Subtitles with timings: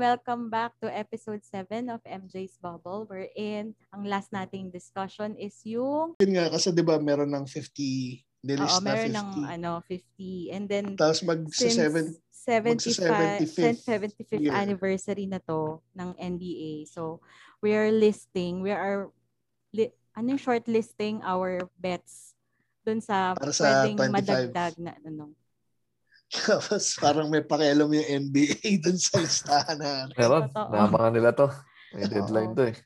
[0.00, 6.16] Welcome back to episode 7 of MJ's Bubble wherein ang last nating discussion is yung
[6.16, 9.20] Yun nga, kasi di ba meron ng 50, Oo, nilist na meron 50.
[9.20, 12.72] ng ano 50 and then Tapos mag since 7 75
[13.44, 14.56] magsa-75th 75th year.
[14.56, 16.88] anniversary na to ng NBA.
[16.88, 17.20] So,
[17.60, 19.12] we are listing, we are
[19.76, 22.32] li, ano yung short listing our bets
[22.88, 24.16] dun sa Para sa pwedeng 25.
[24.16, 25.36] madagdag na ano.
[26.46, 30.06] Tapos parang may pakialam yung NBA dun sa listahan na.
[30.14, 30.46] Meron.
[30.54, 31.50] Naabangan nila to.
[31.90, 32.76] May deadline to eh.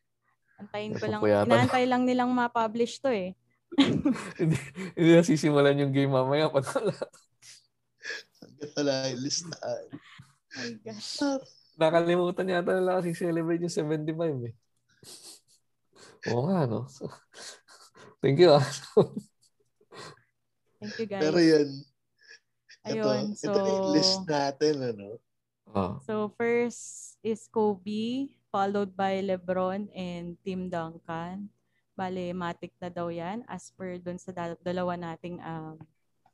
[0.57, 3.37] Antayin ko lang, inaantay lang nilang ma-publish to eh.
[4.41, 4.57] hindi,
[4.97, 6.95] hindi na sisimulan yung game mamaya pag wala.
[8.41, 9.85] Hanggat wala yung listahan.
[9.93, 11.21] Oh my gosh.
[11.75, 14.55] Nakalimutan yata nila kasi celebrate yung 75 eh.
[16.33, 16.89] Oo nga, no?
[16.89, 17.11] So,
[18.25, 18.65] thank you ah.
[20.81, 21.21] Thank you guys.
[21.21, 21.69] Pero yun,
[22.85, 24.75] Ayun, ito so- list natin.
[24.93, 25.09] Ano?
[25.75, 25.99] Oh.
[26.05, 31.49] So first is Kobe, followed by LeBron and Tim Duncan.
[31.95, 35.79] Bale, matik na daw yan as per dun sa dal- dalawa nating um,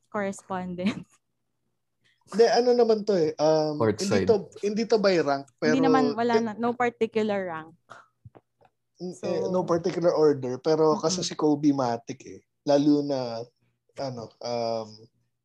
[0.09, 1.05] correspondent.
[2.31, 3.33] Hindi, ano naman to eh.
[3.35, 4.29] Um, hindi, side.
[4.29, 5.51] to, hindi to by rank.
[5.59, 7.75] Pero, Hindi naman, wala na, no particular rank.
[9.03, 10.55] eh, So- no particular order.
[10.61, 11.27] Pero kasi Mm-mm.
[11.27, 12.39] si Kobe Matic eh.
[12.63, 13.41] Lalo na,
[13.99, 14.89] ano, um,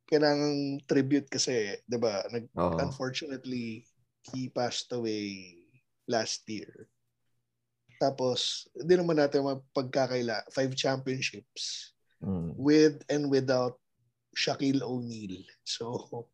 [0.07, 2.79] kailangang tribute kasi, di ba, nag, Oo.
[2.79, 3.83] unfortunately,
[4.31, 5.59] he passed away
[6.07, 6.87] last year.
[7.99, 10.47] Tapos, hindi naman natin mapagkakaila.
[10.53, 12.57] Five championships Mm.
[12.57, 13.77] with and without
[14.33, 15.45] Shaquille O'Neal.
[15.61, 16.25] So,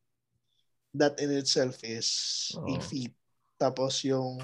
[0.95, 2.07] that in itself is
[2.55, 2.79] a Oo.
[2.79, 3.11] feat.
[3.59, 4.39] Tapos yung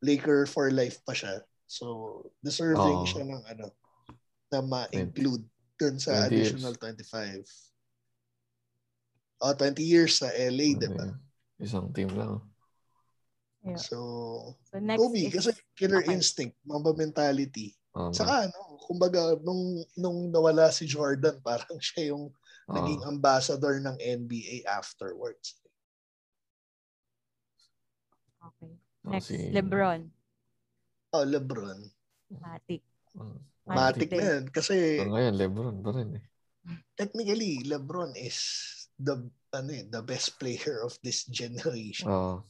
[0.00, 1.40] Laker for life pa siya.
[1.68, 3.08] So, deserving Oo.
[3.08, 3.66] siya ng ano,
[4.52, 5.44] na ma-include
[5.80, 6.52] dun sa 20 years.
[6.56, 7.73] additional 25.
[9.44, 11.12] Oh, 20 years sa LA, di ba?
[11.60, 12.40] Isang team lang.
[13.60, 13.76] Yeah.
[13.76, 13.96] So,
[14.72, 16.16] So next Kobe, is, kasi killer okay.
[16.16, 17.76] instinct, mamba mentality.
[17.92, 18.08] Oo.
[18.12, 22.72] Saka ano, kumbaga, nung, nung nawala si Jordan, parang siya yung Oo.
[22.72, 25.60] naging ambassador ng NBA afterwards.
[28.40, 28.72] okay.
[29.04, 30.08] Oo, Next, si- LeBron.
[31.12, 31.78] Oh, LeBron.
[32.40, 32.80] Matik.
[33.20, 33.36] Oo.
[33.64, 34.44] Matic Matic na yan.
[34.52, 36.24] Kasi So, ngayon, Lebron pa rin eh.
[36.96, 38.36] technically, LeBron is
[38.98, 39.14] the
[39.54, 42.10] ano eh, the best player of this generation.
[42.10, 42.42] Oo.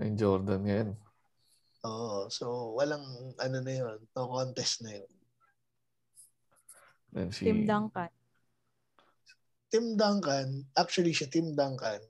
[0.00, 0.90] Yung Jordan ngayon.
[1.84, 2.28] Oo.
[2.30, 3.04] so, walang
[3.40, 3.98] ano na yun.
[4.14, 5.12] No contest na yun.
[7.10, 7.50] Then si...
[7.50, 8.12] Tim Duncan.
[9.70, 12.02] Tim Duncan, actually siya Tim Duncan,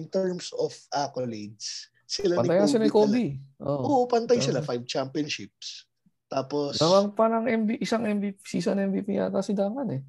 [0.00, 2.80] in terms of accolades, sila Pantay ni Kobe.
[2.80, 3.24] ni Kobe.
[3.68, 3.84] Oo.
[3.84, 4.64] Oo, pantay sila.
[4.64, 5.84] Five championships.
[6.30, 10.02] Tapos, Dalawang parang MV, isang MVP, season MVP yata si Duncan eh.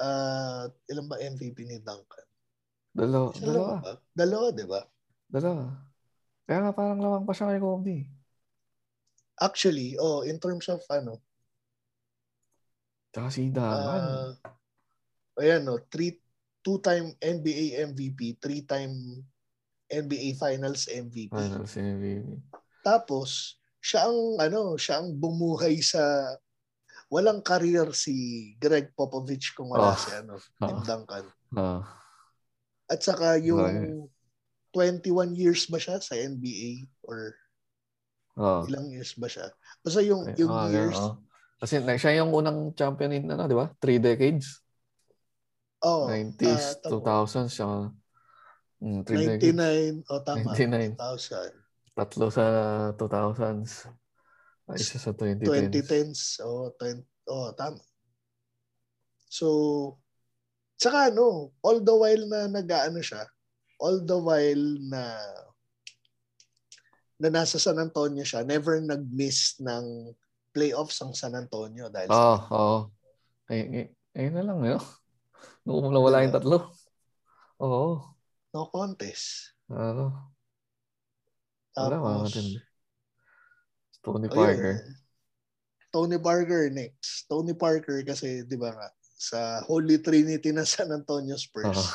[0.00, 2.26] Uh, ilan ba MVP ni Duncan?
[2.90, 3.28] Dalawa.
[3.36, 3.74] Isa Dalawa.
[3.78, 3.92] ba?
[4.16, 4.80] Dalawa, di ba?
[5.30, 5.66] Dalawa.
[6.48, 7.98] Kaya nga parang lamang pa siya kay Kobe.
[9.40, 11.22] Actually, oh, in terms of ano,
[13.10, 13.74] Tsaka si Duncan.
[13.74, 14.30] uh,
[15.42, 16.18] ayan no, three,
[16.62, 18.94] two-time NBA MVP, three-time
[19.90, 21.34] NBA Finals MVP.
[21.34, 22.38] Finals MVP.
[22.86, 25.98] Tapos, siya ang ano, siya ang bumuhay sa
[27.10, 28.14] walang career si
[28.56, 29.98] Greg Popovich kung wala Oh.
[29.98, 30.86] si ano, Tim Oh.
[30.86, 31.24] Duncan.
[31.58, 31.82] Ah.
[32.86, 34.08] At saka yung Right.
[34.70, 37.34] 21 years ba siya sa NBA or
[38.38, 38.62] Oh.
[38.70, 39.50] ilang years ba siya?
[39.82, 40.38] Basta yung Okay.
[40.46, 40.96] yung Ah, years.
[40.96, 41.18] oh.
[41.60, 43.68] Kasi siya yung unang champion in, ano, di ba?
[43.82, 44.62] Three decades.
[45.82, 46.92] Oh, 90s, ah, tama.
[46.94, 47.68] 2000s, siya.
[48.80, 49.56] Mm, three decades.
[49.60, 50.92] 99, oh tama, 99.
[50.96, 51.52] 2000.
[51.92, 52.44] Tatlo sa
[52.96, 53.88] 2000s.
[54.70, 55.74] Ay, isa sa 2010s.
[55.74, 57.82] 2010s, oh, 20, oh tama.
[59.30, 59.46] So,
[60.78, 63.26] saka ano, all the while na nag-ano siya,
[63.82, 65.02] all the while na
[67.20, 70.14] na nasa San Antonio siya, never nag-miss ng
[70.56, 72.78] playoffs ang San Antonio dahil Oo, sa oo.
[73.50, 74.82] Ay, ay, ayun na lang, yun.
[75.68, 76.72] Nung nawala yung tatlo.
[77.60, 78.00] Oo.
[78.50, 79.52] no contest.
[79.68, 80.32] Ano?
[81.76, 82.58] Wala, Tapos, matindi.
[84.00, 84.74] Tony ayun, Parker.
[85.90, 87.26] Tony Parker next.
[87.26, 88.88] Tony Parker kasi, di ba nga,
[89.20, 91.76] sa Holy Trinity ng San Antonio Spurs.
[91.76, 91.88] Oo.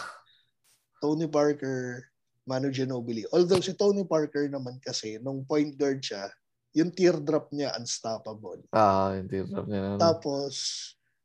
[1.01, 2.05] Tony Parker,
[2.45, 3.25] Manu Ginobili.
[3.33, 6.29] Although si Tony Parker naman kasi, nung point guard siya,
[6.75, 8.61] yung teardrop niya unstoppable.
[8.75, 9.95] Ah, yung teardrop niya.
[9.97, 10.53] Tapos,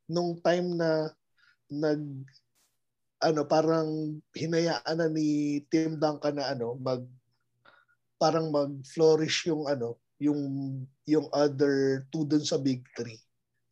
[0.07, 1.11] nung time na
[1.71, 2.03] nag
[3.21, 7.05] ano parang hinayaan na ni Tim Duncan na ano mag
[8.19, 10.41] parang mag-flourish yung ano yung
[11.09, 13.19] yung other two dun sa big three.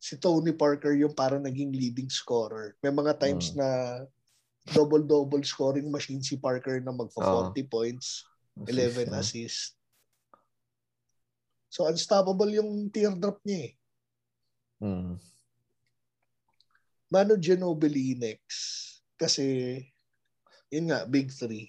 [0.01, 2.73] Si Tony Parker yung parang naging leading scorer.
[2.81, 3.61] May mga times Hmm.
[3.61, 3.69] na
[4.69, 7.21] double-double scoring machine si Parker na magfa
[7.53, 7.69] 40 Ah.
[7.69, 8.25] points,
[8.57, 9.17] Assist, 11 no?
[9.21, 9.65] assists.
[11.69, 13.73] So unstoppable yung teardrop niya eh.
[14.81, 15.13] Mm.
[17.11, 18.87] Manu Ginobili next.
[19.19, 19.75] Kasi,
[20.71, 21.67] yun nga, big three.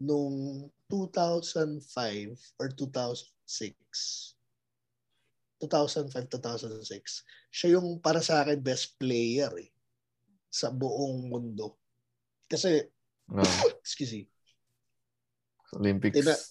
[0.00, 3.35] Nung 2005 or 2006.
[5.62, 7.24] 2005-2006.
[7.48, 9.70] Siya yung para sa akin best player eh.
[10.52, 11.78] Sa buong mundo.
[12.50, 12.84] Kasi,
[13.26, 13.42] No.
[13.82, 14.30] excuse me,
[15.74, 16.14] Olympics.
[16.14, 16.46] Tina-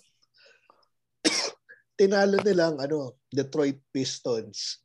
[2.00, 4.84] tinalo nilang ano, Detroit Pistons.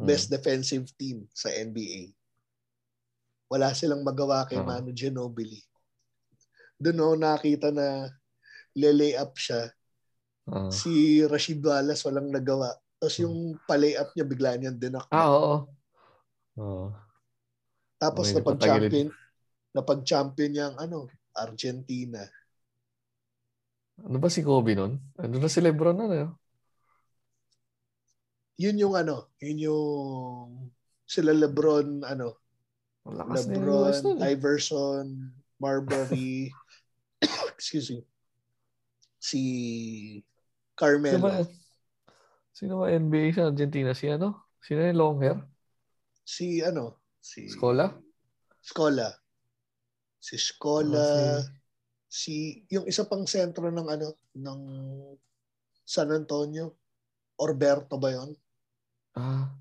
[0.00, 0.08] Mm.
[0.08, 2.16] best defensive team sa NBA.
[3.52, 4.64] Wala silang magawa kay Oo.
[4.64, 5.60] Manu Ginobili.
[6.80, 8.08] Doon ako nakita na
[8.72, 9.68] lelay up siya.
[10.70, 12.72] Si Rashid Wallace walang nagawa.
[13.00, 15.06] Tapos yung palay up niya bigla niyang dinak.
[15.08, 15.16] Hmm.
[15.18, 15.54] Ah, oo.
[16.60, 16.86] Oo.
[18.00, 19.08] Tapos may napag-champion
[19.70, 21.06] napag-champion niyang ano,
[21.36, 22.26] Argentina.
[24.00, 24.98] Ano ba si Kobe nun?
[25.20, 26.40] Ano na si Lebron na no?
[28.60, 30.72] Yun yung ano, yun yung
[31.08, 32.36] sila LeBron ano,
[33.08, 34.18] Ang lakas na yung LeBron, nun.
[34.20, 34.30] eh.
[34.36, 35.06] Iverson,
[35.56, 36.52] Marbury,
[37.56, 38.04] excuse me,
[39.16, 39.40] si
[41.04, 41.28] Sino Carmelo.
[41.28, 41.44] ba,
[42.52, 43.94] sino ba NBA sa Argentina?
[43.94, 44.46] Si ano?
[44.60, 45.38] Sino yung long hair?
[46.24, 48.00] Si ano, si Scola?
[48.62, 49.08] Scola.
[50.20, 51.44] Si Scola, Ah,
[52.08, 54.60] si yung isa pang sentro ng ano ng
[55.84, 56.66] San Antonio,
[57.44, 58.30] Orberto ba 'yon?
[59.14, 59.54] Ah.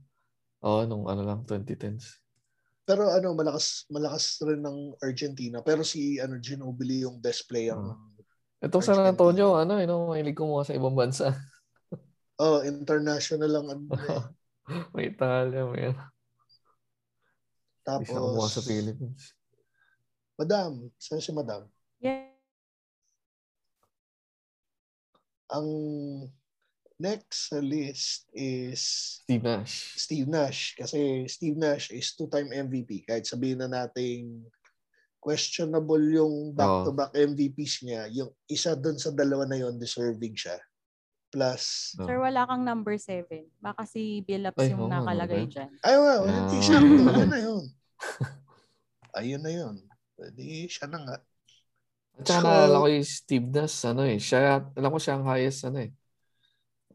[0.63, 2.19] Oo, nung ano lang, 2010s.
[2.87, 5.61] Pero ano, malakas malakas rin ng Argentina.
[5.61, 8.18] Pero si ano Ginobili yung best player ng
[8.59, 8.99] Itong San.
[8.99, 11.31] Antonio, ano, you know, mahilig kumuha sa ibang bansa.
[12.39, 13.83] Oh, international lang ano.
[13.99, 14.23] eh.
[14.95, 15.91] may Italia, may.
[17.83, 19.35] Tapos Isa kumuha sa Philippines.
[20.39, 21.67] Madam, saan si Madam?
[21.99, 22.31] Yeah.
[25.51, 25.67] Ang
[26.95, 28.79] next sa list is
[29.27, 29.99] Steve Nash.
[29.99, 30.79] Steve Nash.
[30.79, 33.03] Kasi Steve Nash is two-time MVP.
[33.03, 34.47] Kahit sabihin na nating
[35.19, 40.55] questionable yung back-to-back MVPs niya, yung isa dun sa dalawa na yon deserving siya.
[41.29, 42.09] Plus, No.
[42.09, 43.27] Sir, wala kang number 7.
[43.59, 45.51] Baka si Billups yung nga, nakalagay ba?
[45.53, 45.69] dyan.
[45.79, 46.63] ay wow, hindi Ah.
[46.63, 46.79] siya.
[46.79, 47.63] Ayun na yun.
[49.11, 49.75] Ayun na yun.
[50.15, 51.17] Pwede siya na nga.
[52.17, 54.39] At saka So- naalala ko yung Steve Nash, ano eh, siya,
[54.73, 55.91] alam ko siya ang highest, ano eh,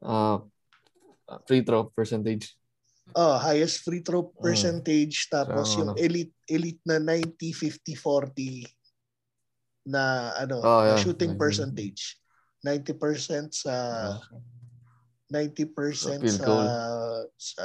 [0.03, 0.37] uh,
[1.47, 2.59] free throw percentage.
[3.15, 6.03] Oh, highest free throw percentage tapos So, yung ano?
[6.03, 8.67] elite elite na 90 50 40
[9.87, 11.01] na ano, Oh, na yeah.
[11.01, 11.41] shooting 90.
[11.41, 12.19] percentage.
[12.65, 13.75] 90% sa
[14.19, 14.19] Uh,
[15.29, 16.49] 90% Sa field sa,
[17.37, 17.65] sa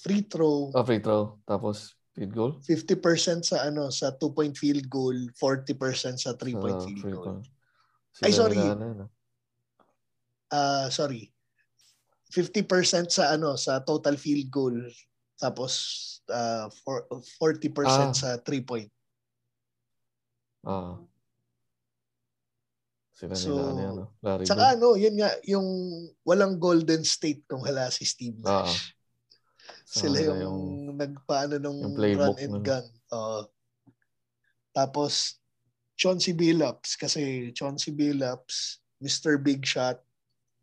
[0.00, 1.36] free throw, oh, free throw.
[1.44, 2.52] Tapos, field goal.
[2.64, 7.38] 50% sa ano sa two-point field goal, 40% sa three-point Sa field free goal.
[8.24, 8.58] Ay, sorry.
[8.58, 9.06] ano, ano.
[10.50, 11.30] Ah, sorry.
[12.28, 14.76] 50% sa ano sa total field goal
[15.36, 15.72] tapos
[16.28, 17.08] ah, for,
[17.40, 18.12] 40% Ah.
[18.12, 18.90] sa three-point.
[20.62, 20.98] Ah.
[23.14, 24.74] Sila So, nila, ano, ano, Larry Tsaka Bird.
[24.76, 25.68] ano, yun nga, yung
[26.22, 28.62] walang Golden State kung wala si Steve Ah.
[28.62, 28.92] Nash.
[29.88, 30.60] Sa Sila kanila yung,
[31.00, 32.62] nagpaano nung yung run and nun.
[32.62, 32.86] gun.
[33.10, 33.40] Oo.
[34.70, 35.40] tapos,
[35.98, 39.34] Chauncey Billups, kasi Chauncey Billups, Mr.
[39.34, 39.98] Big Shot,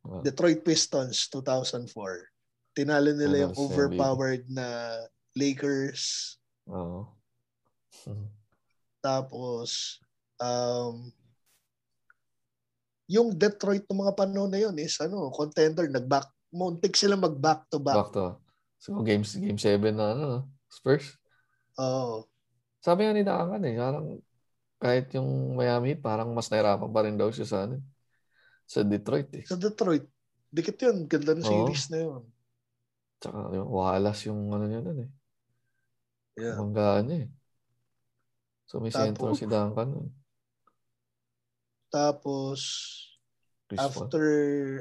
[0.05, 0.21] Ah.
[0.21, 2.29] Detroit Pistons, 2004.
[2.77, 4.67] Tinalo nila Ano, yung si overpowered na
[5.33, 6.35] Lakers.
[6.69, 7.09] Oo.
[8.05, 8.27] Mhm.
[9.01, 9.99] Tapos,
[10.41, 11.09] um,
[13.05, 17.77] yung Detroit ng mga panahon na yun is ano, contender, nag-back, muntik sila mag-back to
[17.77, 17.97] back.
[17.97, 18.27] Back to.
[18.81, 21.17] So, game, game 7 na, ano, Spurs.
[21.81, 22.25] Oo.
[22.81, 24.05] Sabi nga ni Dakan eh, parang
[24.77, 27.81] kahit yung Miami, parang mas nahirapan pa rin daw siya sa, ano,
[28.65, 29.45] sa Detroit eh.
[29.45, 30.05] Sa Detroit,
[30.49, 31.05] dikit yun.
[31.05, 32.23] Ganda ng series na yun.
[33.21, 35.11] Tsaka yung Wallace yung ano niya nun eh.
[36.35, 36.57] Yeah.
[36.59, 37.29] Manggaan niya eh.
[38.65, 39.89] So may Tapos- sentro si Duncan.
[39.93, 40.09] nun.
[41.93, 42.59] Tapos,
[43.71, 43.87] Chris Paul.
[43.87, 44.25] after,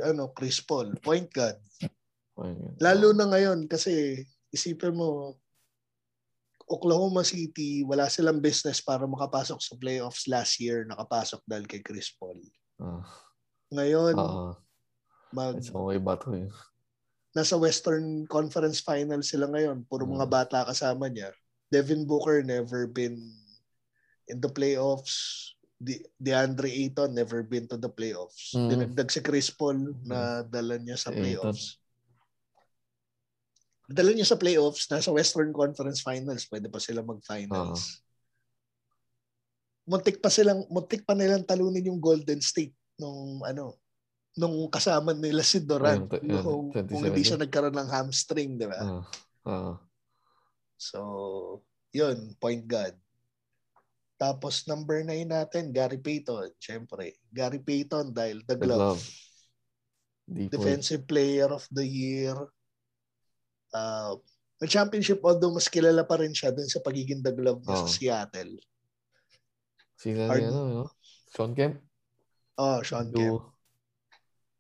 [0.03, 1.61] ano, Chris Paul, point guard.
[2.43, 2.75] Ayun yun.
[2.83, 5.39] Lalo na ngayon kasi isipin mo
[6.65, 10.89] Oklahoma City, wala silang business para makapasok sa playoffs last year.
[10.89, 12.41] Nakapasok dahil kay Chris Paul.
[12.81, 13.05] Ah,
[13.75, 14.55] Ngayon, Oo.
[15.31, 16.49] mag, It's okay ba to eh?
[17.35, 19.83] nasa Western Conference Final sila ngayon.
[19.85, 20.33] Puro mga Mm.
[20.33, 21.35] bata kasama niya.
[21.67, 23.19] Devin Booker never been
[24.31, 25.51] in the playoffs.
[25.75, 28.55] De- DeAndre Ayton never been to the playoffs.
[28.55, 28.71] Mm.
[28.71, 31.51] Dinagdag si Chris Paul na dala niya sa Si Ayton.
[31.51, 31.83] playoffs.
[33.85, 38.01] Dala niya sa playoffs, nasa Western Conference Finals, pwede pa sila mag-finals.
[39.85, 43.79] Muntik pa silang muntik pa nilang talunin yung Golden State nung ano
[44.35, 46.43] nung kasama nila si Durant ayun, nung,
[46.75, 47.29] kung hindi 2017.
[47.31, 48.79] siya nagkaroon ng hamstring, di ba?
[48.83, 49.05] Ah,
[49.47, 49.75] ah.
[50.75, 51.01] So,
[51.95, 52.99] yun, point guard.
[54.19, 56.51] Tapos number 9 natin, Gary Payton.
[56.59, 58.99] Siyempre, Gary Payton dahil the The glove.
[58.99, 59.03] glove.
[60.25, 60.51] Decoy.
[60.51, 62.35] Defensive player of the year.
[63.71, 64.19] Uh,
[64.59, 67.87] may championship although mas kilala pa rin siya dun sa pagiging the glove niya sa
[67.87, 67.91] Oo.
[67.91, 68.55] Seattle.
[69.95, 70.85] Sila Hard- ni ano, no?
[71.31, 71.83] Sean Kemp?
[72.55, 73.43] Oh, Sean Kemp.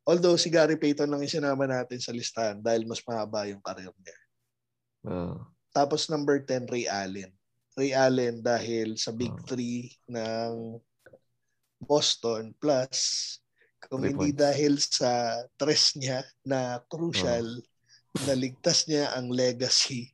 [0.05, 3.95] Although si Gary Payton lang yung sinama natin sa listahan dahil mas mahaba yung career
[3.97, 4.19] niya.
[5.05, 5.39] ah,
[5.71, 7.33] Tapos number 10, Ray Allen.
[7.75, 9.33] Ray Allen dahil sa Big.
[9.45, 10.77] Three ng
[11.81, 13.37] Boston plus
[13.83, 14.41] kung Three hindi points.
[14.41, 15.11] dahil sa
[15.55, 17.45] tres niya na crucial,
[18.25, 20.09] naligtas niya ang legacy.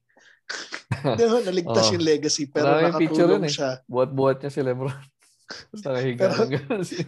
[1.06, 1.94] Mo, naligtas Oh.
[1.94, 3.52] yung legacy pero Maraming nakatulong yun eh.
[3.52, 3.70] siya.
[3.86, 4.98] buhat-buhat niya si Lebron.
[5.82, 6.98] Pero- gano'n si...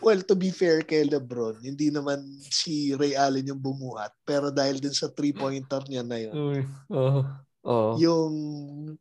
[0.00, 4.80] Well, to be fair kay LeBron, hindi naman si Ray Allen yung bumuhat pero dahil
[4.80, 7.20] din sa three-pointer niya na yun, Uy, Oo.
[7.68, 7.92] Oo.
[8.00, 8.32] yung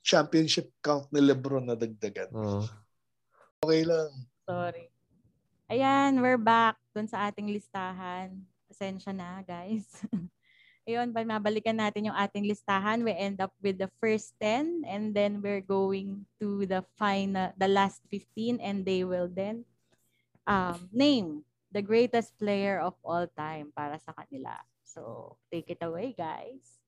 [0.04, 2.28] championship count ni LeBron na dagdagan.
[2.36, 2.68] Oo.
[3.64, 4.12] Okay lang.
[4.44, 4.92] Sorry.
[5.72, 8.36] Ayan, we're back dun sa ating listahan.
[8.68, 9.88] Pasensya na, guys.
[10.90, 15.14] Ayun, pag mabalikan natin yung ating listahan, we end up with the first 10 and
[15.14, 19.62] then we're going to the final, the last 15 and they will then
[20.50, 24.58] um, name the greatest player of all time para sa kanila.
[24.82, 26.82] So, take it away, guys.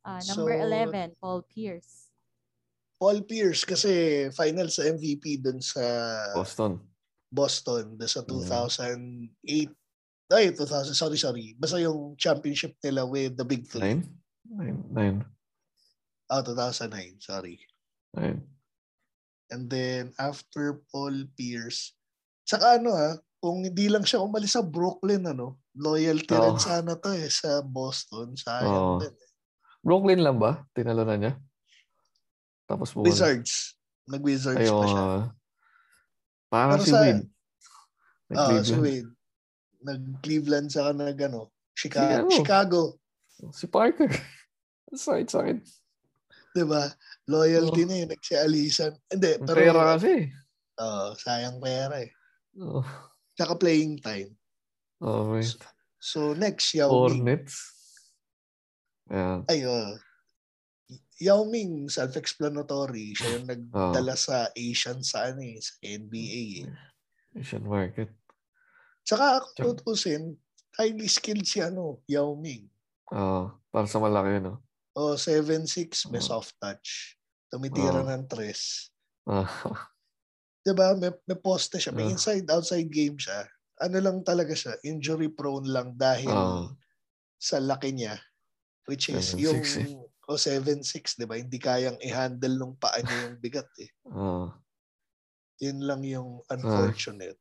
[0.00, 2.08] Uh, number So, 11, Paul Pierce.
[2.96, 3.92] Paul Pierce kasi
[4.32, 5.80] final sa MVP dun sa
[6.32, 6.80] Boston.
[7.28, 8.28] Boston dun sa Mm.
[9.40, 9.76] 2008
[10.30, 14.02] ay 2000 sorry sorry basta yung championship nila with the Big Three Nine?
[14.46, 14.78] Nine.
[14.92, 15.18] Nine.
[16.30, 17.58] ah 2009 sorry
[18.14, 18.38] Nine.
[19.50, 21.98] and then after Paul Pierce
[22.50, 26.60] saka ano ha kung hindi lang siya umalis sa Brooklyn ano loyalty rin Oo.
[26.60, 28.98] sana to eh sa Boston sayang Oo.
[28.98, 29.28] din eh.
[29.80, 30.60] Brooklyn lang ba?
[30.74, 31.32] Tinalo na niya?
[32.66, 33.14] Tapos bumalik.
[33.14, 35.20] Wizards nag-Wizards pa siya oo.
[36.50, 37.22] Parang Pero si sa- Wade.
[37.22, 38.82] ah si Nag-Cleveland.
[38.82, 39.08] Wade
[39.80, 41.40] nag-Cleveland saka nag ano
[41.72, 42.28] Chicago, ano?
[42.28, 42.80] Chicago
[43.56, 44.10] Si Parker.
[44.92, 45.58] Sakit sakit.
[46.52, 46.92] 'di ba?
[47.24, 47.88] Loyalty Oo.
[47.88, 48.92] na yun, nagsialisan.
[49.08, 50.28] Hindi, Ang pero pera kasi.
[50.76, 52.10] Oo, sayang pera eh.
[52.58, 52.82] Oh,
[53.38, 54.34] Tsaka playing time.
[55.00, 55.54] oh wait.
[56.00, 56.88] So next, Yao.
[56.90, 57.60] Hornets.
[59.10, 59.44] Ayan.
[59.48, 59.94] Ay, oh.
[61.20, 63.12] Yao Ming, self-explanatory.
[63.12, 66.64] Siya yung nagdala sa Asian sa, ano, eh, sa NBA.
[66.64, 66.72] Eh.
[67.36, 68.08] Asian market.
[69.04, 70.32] Tsaka, Tsaka- tutusin,
[70.80, 72.64] highly skilled si ano, Yao Ming.
[73.12, 74.64] Ah, para sa malaki, no?
[74.96, 76.26] O, 7'6", may Oo.
[76.26, 77.14] soft touch.
[77.52, 78.08] Tumitira Oo.
[78.08, 78.88] ng tres.
[80.60, 80.88] Ah, Diba?
[81.00, 81.92] May, may poste siya.
[81.96, 82.12] May Oo.
[82.12, 83.48] inside-outside game siya.
[83.80, 86.76] Ano lang talaga siya, injury prone lang dahil Oo.
[87.40, 88.16] sa laki niya.
[88.88, 89.88] Which is 7'6" yung eh.
[90.30, 91.36] o 7'6", di ba?
[91.40, 93.90] Hindi kayang i-handle nung paa niya yung bigat eh.
[94.10, 94.60] ah.
[95.62, 97.38] Yun lang yung unfortunate.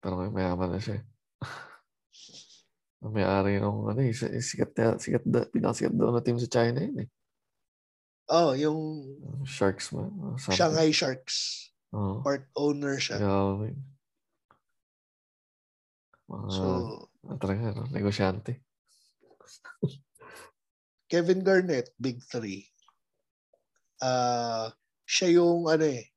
[0.00, 0.94] Pero may mayaman na siya.
[1.00, 1.04] eh.
[3.04, 6.48] Ang May-ari ng ano eh, si- sikat na, sikat na, pinakasikat daw na team sa
[6.48, 7.08] China yun eh.
[8.28, 8.78] Oh, yung
[9.46, 10.10] Sharks man.
[10.18, 10.56] oh, something.
[10.58, 11.70] Shanghai Sharks.
[11.94, 13.22] Oh, Part owner siya.
[13.22, 13.78] grabe.
[16.26, 16.66] Mga, So,
[17.38, 17.86] talaga, no?
[17.94, 18.66] negosyante.
[21.10, 22.66] Kevin Garnett, Big Three.
[24.02, 24.74] Ah,
[25.06, 26.10] siya yung ano eh,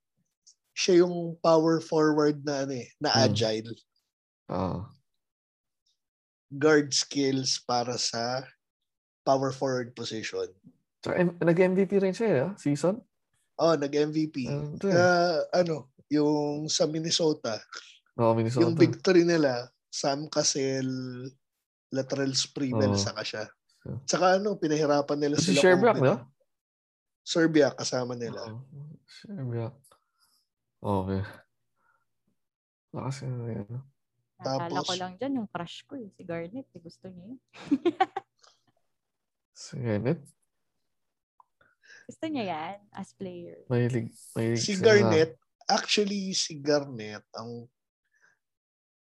[0.73, 3.23] siya yung power forward na ano eh, na Hmm.
[3.29, 3.71] agile.
[4.49, 4.89] Ah,
[6.49, 8.41] Guard skills para sa
[9.21, 10.49] power forward position.
[10.99, 12.99] Tsaka M- nag-MVP rin siya, eh, ah, season.
[13.55, 14.47] Oh, nag-MVP.
[14.47, 14.95] Ano to eh.
[14.95, 15.07] Na
[15.51, 15.75] ano,
[16.07, 17.59] yung sa Minnesota,
[18.15, 18.63] Oo, Minnesota.
[18.63, 20.87] yung big three nila, Sam Cassell,
[21.89, 22.99] Latrell Sprewell, Oo.
[22.99, 23.43] saka siya.
[23.79, 25.59] So- Saka ano, pinahirapan nila Si sila.
[25.61, 26.07] Sherbrooke, Kobe.
[26.07, 26.17] no?
[27.21, 28.41] Serbia kasama nila.
[28.43, 28.95] Oo.
[29.05, 29.79] Sherbrooke.
[30.79, 31.21] Okay.
[32.89, 33.33] Lakas yun.
[33.43, 33.79] ano.
[34.39, 36.63] Naalala ko Tapos- lang dyan yung crush ko eh, si Garnet.
[36.71, 37.39] Eh, gusto niya yun.
[39.51, 40.23] Si Kenneth.
[42.09, 43.61] Gusto niya yan as player.
[43.69, 44.81] Mahilig, mahilig Si.
[44.81, 45.37] Garnett,
[45.69, 47.69] actually si Garnett ang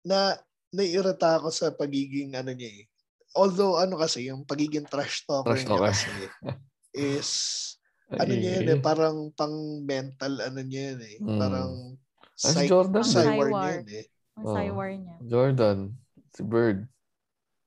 [0.05, 0.37] na
[0.69, 2.85] naiirita ako sa pagiging ano niya eh.
[3.33, 6.11] Although ano kasi yung pagiging trash talker Trash niya kasi
[7.17, 7.29] is
[8.11, 11.15] Ay, ano niya yun eh, parang pang mental ano niya yun eh.
[11.17, 11.39] Mm.
[11.41, 11.71] Parang
[12.41, 13.05] Ah, si psych, Jordan.
[13.05, 13.49] Cywar.
[13.49, 14.05] niya yun eh.
[14.33, 15.15] Ang cywar niya.
[15.25, 15.77] Jordan.
[16.33, 16.79] Si Bird.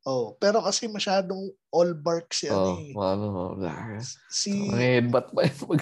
[0.04, 2.92] Oh, pero kasi masyadong all bark si ano Oh, eh.
[2.92, 3.96] ano, oh, blah.
[4.28, 5.48] Si Ang headbutt pa.
[5.48, 5.80] Pag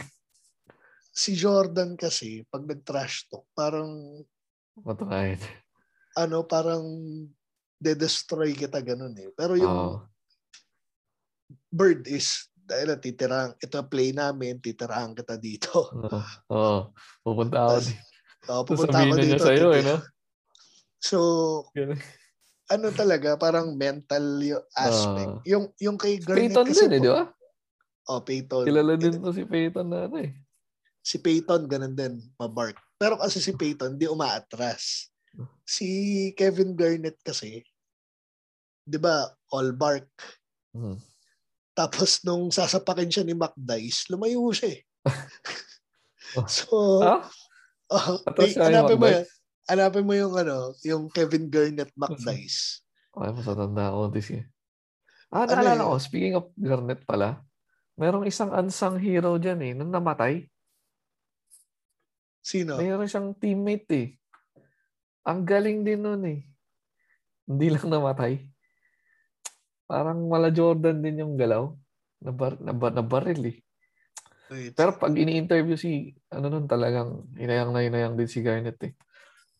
[1.11, 4.23] si Jordan kasi pag nag-trash talk, parang
[4.79, 5.43] matukayin.
[6.15, 6.87] ano, parang
[7.77, 9.35] de-destroy kita ganun eh.
[9.35, 9.97] Pero yung Oo.
[11.67, 15.91] bird is dahil titirang ito play namin, titirang kita dito.
[15.91, 16.21] Oo.
[16.49, 16.79] Oo.
[17.21, 17.75] Pupunta ako.
[17.75, 17.99] Tas, di-
[18.47, 19.47] oh, pupunta ako sabihin na niya dito.
[19.51, 19.97] sa'yo, eh, no?
[21.03, 21.19] So.
[22.73, 25.35] Ano talaga, parang mental yung aspect.
[25.39, 25.45] Ah.
[25.45, 27.23] yung yung kay Garnett Peyton kasi din, eh, po- di ba?
[28.03, 28.65] Oh, Peyton.
[28.67, 30.33] Kilala din to si Peyton na ano eh.
[31.03, 32.79] Si Peyton, ganun din, mabark.
[32.97, 35.11] Pero kasi si Peyton, di umaatras.
[35.63, 35.87] Si
[36.35, 37.63] Kevin Garnett kasi,
[38.83, 40.11] di ba, all bark.
[40.75, 40.99] Hmm.
[41.73, 44.81] Tapos nung sasapakin siya ni Mac Dice, lumayo siya eh.
[46.37, 46.47] Oh.
[46.59, 46.65] so,
[47.01, 47.23] Ah?
[47.89, 49.25] oh, Atras eh, hanapin mo yan.
[49.71, 52.83] Hanapin mo yung ano, yung Kevin Garnett Mac Dice.
[53.15, 54.49] Ay, mas matanda ako this year.
[55.33, 55.89] Ah, Ano naalala yun?
[55.93, 57.45] ko, speaking of Garnet pala,
[57.97, 60.49] merong isang unsung hero dyan eh, nung namatay.
[62.43, 62.77] Sino?
[62.77, 64.09] Mayroon siyang teammate eh.
[65.23, 66.43] Ang galing din nun eh.
[67.47, 68.43] Hindi lang namatay.
[69.87, 71.71] Parang mala Jordan din yung galaw.
[72.19, 73.57] Nabar, nabar, nabaril eh.
[74.51, 74.75] Wait.
[74.77, 78.93] Pero pag ini-interview si, ano nun talagang, inayang na inayang din si Garnet eh.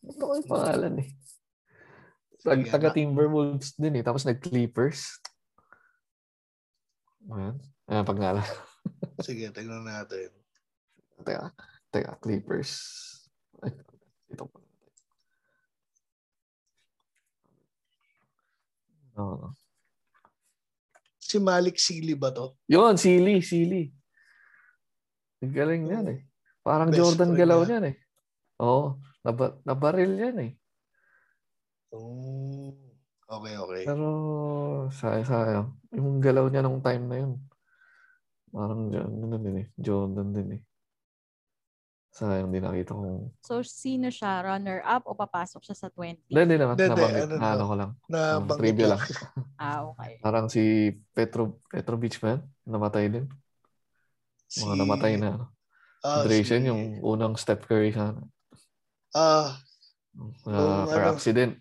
[0.03, 1.09] Ano ko yung pangalan eh.
[2.43, 4.03] Tag, taga Timberwolves din eh.
[4.03, 5.15] Tapos nag-Clippers.
[7.31, 7.55] Ayan.
[7.87, 8.43] Ayan, pag naalala.
[9.23, 10.27] Sige, tingnan natin.
[11.23, 11.55] Teka,
[11.87, 12.71] teka, Clippers.
[13.63, 13.71] Ay,
[14.27, 14.59] ito pa.
[19.23, 19.55] Oo.
[21.15, 22.59] Si Malik Sili ba to?
[22.67, 23.87] Yun, Sili, Sili.
[25.39, 26.19] Ang Galing yan eh.
[26.59, 27.67] Parang Best Jordan galaw niya.
[27.79, 27.95] niyan eh.
[28.63, 30.51] Oo, naba, nabaril yan eh.
[31.93, 32.73] Mm,
[33.29, 33.81] okay, okay.
[33.85, 34.07] Pero,
[34.89, 35.67] sayang, sayang.
[35.93, 37.33] Yung galaw niya nung time na yun.
[38.49, 39.67] Parang ganun din eh.
[39.77, 40.61] Jordan din eh.
[42.13, 43.33] Sayang, di nakita kong...
[43.41, 44.45] So, sino siya?
[44.45, 46.29] Runner-up o papasok siya sa 20?
[46.29, 46.73] Hindi, hindi naman.
[46.77, 47.23] Hindi, hindi, Nabanggit.
[47.25, 47.91] ano Na, ano ko lang.
[48.05, 49.01] Na Um, banggit trivia lang.
[49.01, 49.09] lang.
[49.63, 50.11] Ah, okay.
[50.19, 50.61] Parang si
[51.15, 53.25] Petro, Petrovic man, namatay din.
[54.53, 55.29] Mga namatay na.
[55.33, 55.45] ano.
[56.03, 58.21] ah, Hydration, si- yung unang Steph Curry sana.
[59.13, 59.57] Ah,
[60.13, 60.29] Uh,
[60.85, 61.53] Yung car ano, accident.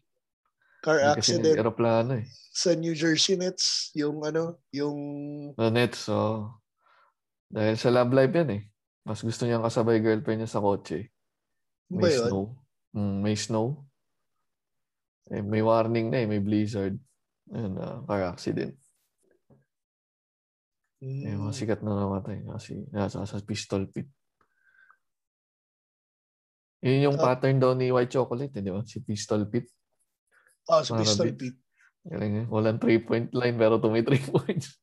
[0.85, 2.27] car Hindi kasi accident aeroplano eh.
[2.53, 4.97] sa New Jersey Nets, yung ano, yung
[5.57, 6.53] No Nets, so
[7.49, 8.63] dahil sa love life yan eh.
[9.03, 11.09] Mas gusto niyang kasabay girlfriend niya sa kotse.
[11.89, 12.29] ba May yun?
[12.29, 12.45] snow.
[12.93, 13.67] Mm, may snow.
[15.33, 17.01] Eh, may warning na eh, may blizzard.
[17.49, 18.77] Ayun, uh, car accident.
[21.01, 24.13] Mm, May mga sikat na namatay kasi nasa sa pistol pit.
[26.83, 27.25] Yun yung Ah.
[27.29, 28.83] pattern daw ni White Chocolate, eh, di ba?
[28.83, 29.71] Si pistol pit.
[30.65, 31.31] ah, sa Para Pistol.
[31.33, 31.55] Pit.
[32.03, 32.47] Galing eh.
[32.47, 34.79] Walang three-point line pero tumi three points.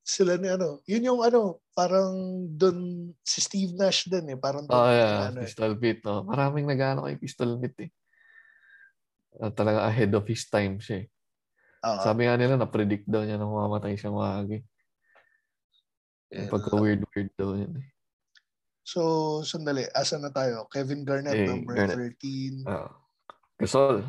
[0.00, 2.10] Sila ni ano, yun yung ano, parang
[2.48, 2.78] doon
[3.20, 5.28] si Steve Nash din eh, parang doon Oh, yeah.
[5.28, 5.44] ano, eh.
[5.44, 6.00] Pistol pit.
[6.02, 6.22] Oh.
[6.22, 7.90] Maraming nag-ano kay pistol pit eh.
[9.36, 11.08] At talaga ahead of his time siya eh.
[11.78, 14.58] Ah, Sabi nga nila, na-predict daw niya nang mamatay siya maagi.
[16.30, 16.48] yun.
[16.48, 17.86] Pagka-weird-weird daw yun eh.
[18.88, 19.00] So,
[19.44, 20.64] sandali, asa na tayo?
[20.72, 22.16] Kevin Garnett, Eh, number Garnett.
[22.16, 22.64] 13.
[22.64, 22.88] Ah.
[23.60, 24.00] Gasol.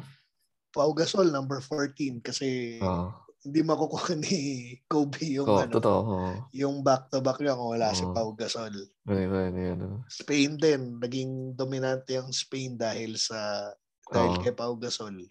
[0.71, 2.23] Pau Gasol, number 14.
[2.23, 3.11] Kasi Oh.
[3.43, 4.39] hindi makukuha ni
[4.91, 5.99] Kobe yung, Oh, ano, totoo.
[6.07, 6.31] Oh.
[6.55, 8.15] yung back-to-back niya kung wala si Oo.
[8.15, 8.71] Pau Gasol.
[9.03, 9.93] Ganun, ganun, ganun.
[10.07, 13.67] Spain din, naging dominante ang Spain dahil sa
[14.07, 14.41] dahil Oo.
[14.41, 15.27] kay Pau Gasol.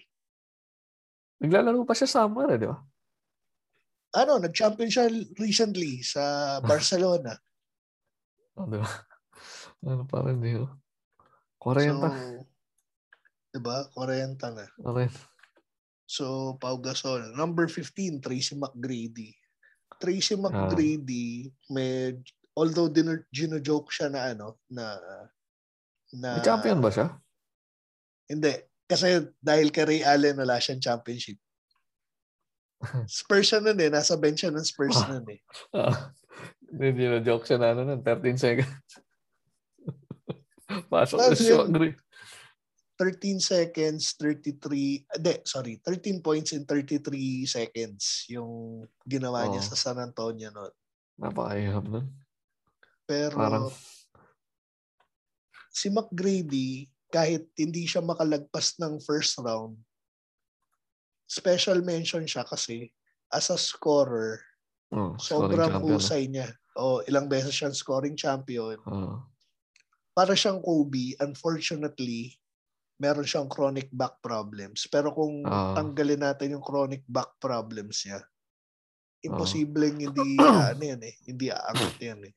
[1.41, 2.77] Naglalaro pa siya summer eh, di ba?
[4.13, 5.09] Ano, nag-champion siya
[5.41, 6.21] recently sa
[6.69, 7.33] Barcelona.
[8.53, 9.08] Oh, di ba?
[9.87, 10.67] Ano pa rin, so,
[11.62, 12.43] 40.
[13.55, 13.87] 'di ba?
[13.95, 14.67] 40 na.
[14.83, 15.09] Okay.
[16.09, 17.37] So, Pau Gasol.
[17.37, 19.37] Number 15, Tracy McGrady.
[20.01, 20.41] Tracy Ah.
[20.49, 22.17] McGrady, may,
[22.57, 24.97] although din, gino-joke siya na ano, na,
[26.17, 27.12] na, May champion ba siya?
[28.25, 28.57] Hindi.
[28.88, 31.37] Kasi dahil kay Ray Allen, wala siyang championship.
[33.11, 33.91] Spurs siya nun eh.
[33.93, 35.12] Nasa bench siya ng Spurs Ah.
[35.12, 35.41] nun eh.
[35.77, 36.14] Ah,
[36.73, 38.71] Hindi na joke siya na ano nun, 13 seconds.
[40.93, 41.65] Pasok na siya.
[41.65, 41.97] Agree.
[42.99, 49.69] 13 seconds, 33, hindi, sorry, 13 points in 33 seconds yung ginawa niya Oo.
[49.71, 50.75] sa San Antonio noon.
[51.15, 52.11] Napakahirap nun.
[53.07, 53.71] Pero Parang,
[55.71, 59.79] si McGrady, kahit hindi siya makalagpas ng first round,
[61.31, 62.91] special mention siya kasi
[63.31, 64.43] as a scorer,
[64.91, 66.51] oh, sobrang husay niya.
[66.75, 68.79] O ilang beses siyang scoring champion.
[68.91, 69.23] Oh.
[70.19, 72.35] Para siyang Kobe, unfortunately,
[72.99, 74.91] meron siyang chronic back problems.
[74.91, 75.79] Pero kung Ah.
[75.79, 78.27] tanggalin natin yung chronic back problems niya, Ah.
[79.23, 80.35] imposibleng hindi
[80.75, 82.35] ano yan eh, hindi aangat yan eh.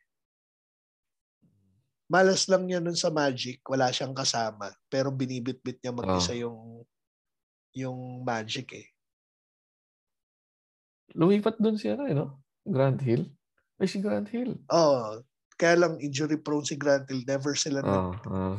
[2.05, 5.97] Malas lang niya nun sa Magic, wala siyang kasama, pero binibit-bit niya Ah.
[5.97, 6.85] mag-isa yung
[7.73, 8.87] yung Magic eh.
[11.17, 12.45] Lumipat doon si ano, eh, no?
[12.61, 13.25] Grant Hill.
[13.81, 14.59] Ay, si Grant Hill.
[14.69, 15.17] Oh,
[15.61, 18.57] kaya lang injury prone si Grant Hill, never sila nag, Oh, oh.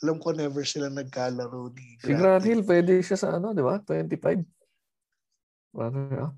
[0.00, 3.76] alam ko never sila nagkalaro ni Si Grant Hill, pwede siya sa ano, di ba?
[3.84, 4.40] 25.
[5.76, 6.32] Ano,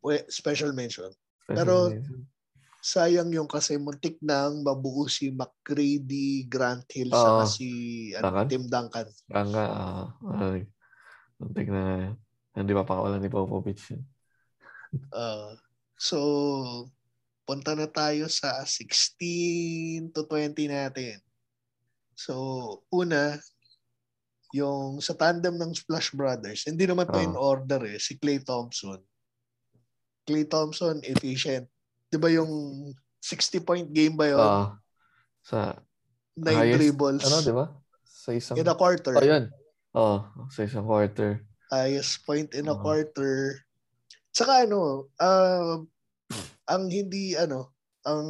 [0.00, 1.12] We- special mention.
[1.44, 2.20] special Pero- mention.
[2.80, 7.18] sayang yung kasi muntik nang mabuo si McGrady, Grant Hill, Oo.
[7.18, 7.68] saka si
[8.14, 8.46] ano, Duncan?
[8.46, 9.06] Tim Duncan.
[9.26, 10.04] Kaya nga, ah,
[10.54, 10.62] ay,
[11.36, 12.14] muntik na,
[12.54, 13.90] hindi pa pakawalan ni Popovich.
[13.90, 14.06] yun.
[15.10, 15.58] Uh,
[15.98, 16.86] so,
[17.46, 21.22] punta na tayo sa 16 to 20 natin.
[22.18, 22.34] So,
[22.90, 23.38] una,
[24.50, 27.24] yung sa tandem ng Splash Brothers, hindi naman to Oo.
[27.24, 28.98] in order eh, si Clay Thompson.
[30.26, 31.70] Clay Thompson, efficient.
[32.10, 32.50] Di ba yung
[33.22, 34.42] 60-point game ba yun?
[34.42, 34.68] Ah,
[35.46, 35.78] sa,
[36.34, 37.66] Nine highest, dribbles ano, di ba?
[38.04, 39.14] Sa isang, in a quarter.
[39.14, 39.44] oh, yun.
[39.94, 40.18] Oh,
[40.50, 41.46] sa isang quarter.
[41.70, 42.82] highest point in a Oo.
[42.82, 43.62] quarter.
[44.34, 45.88] Tsaka ano, um,
[46.66, 48.26] ang hindi ano, ang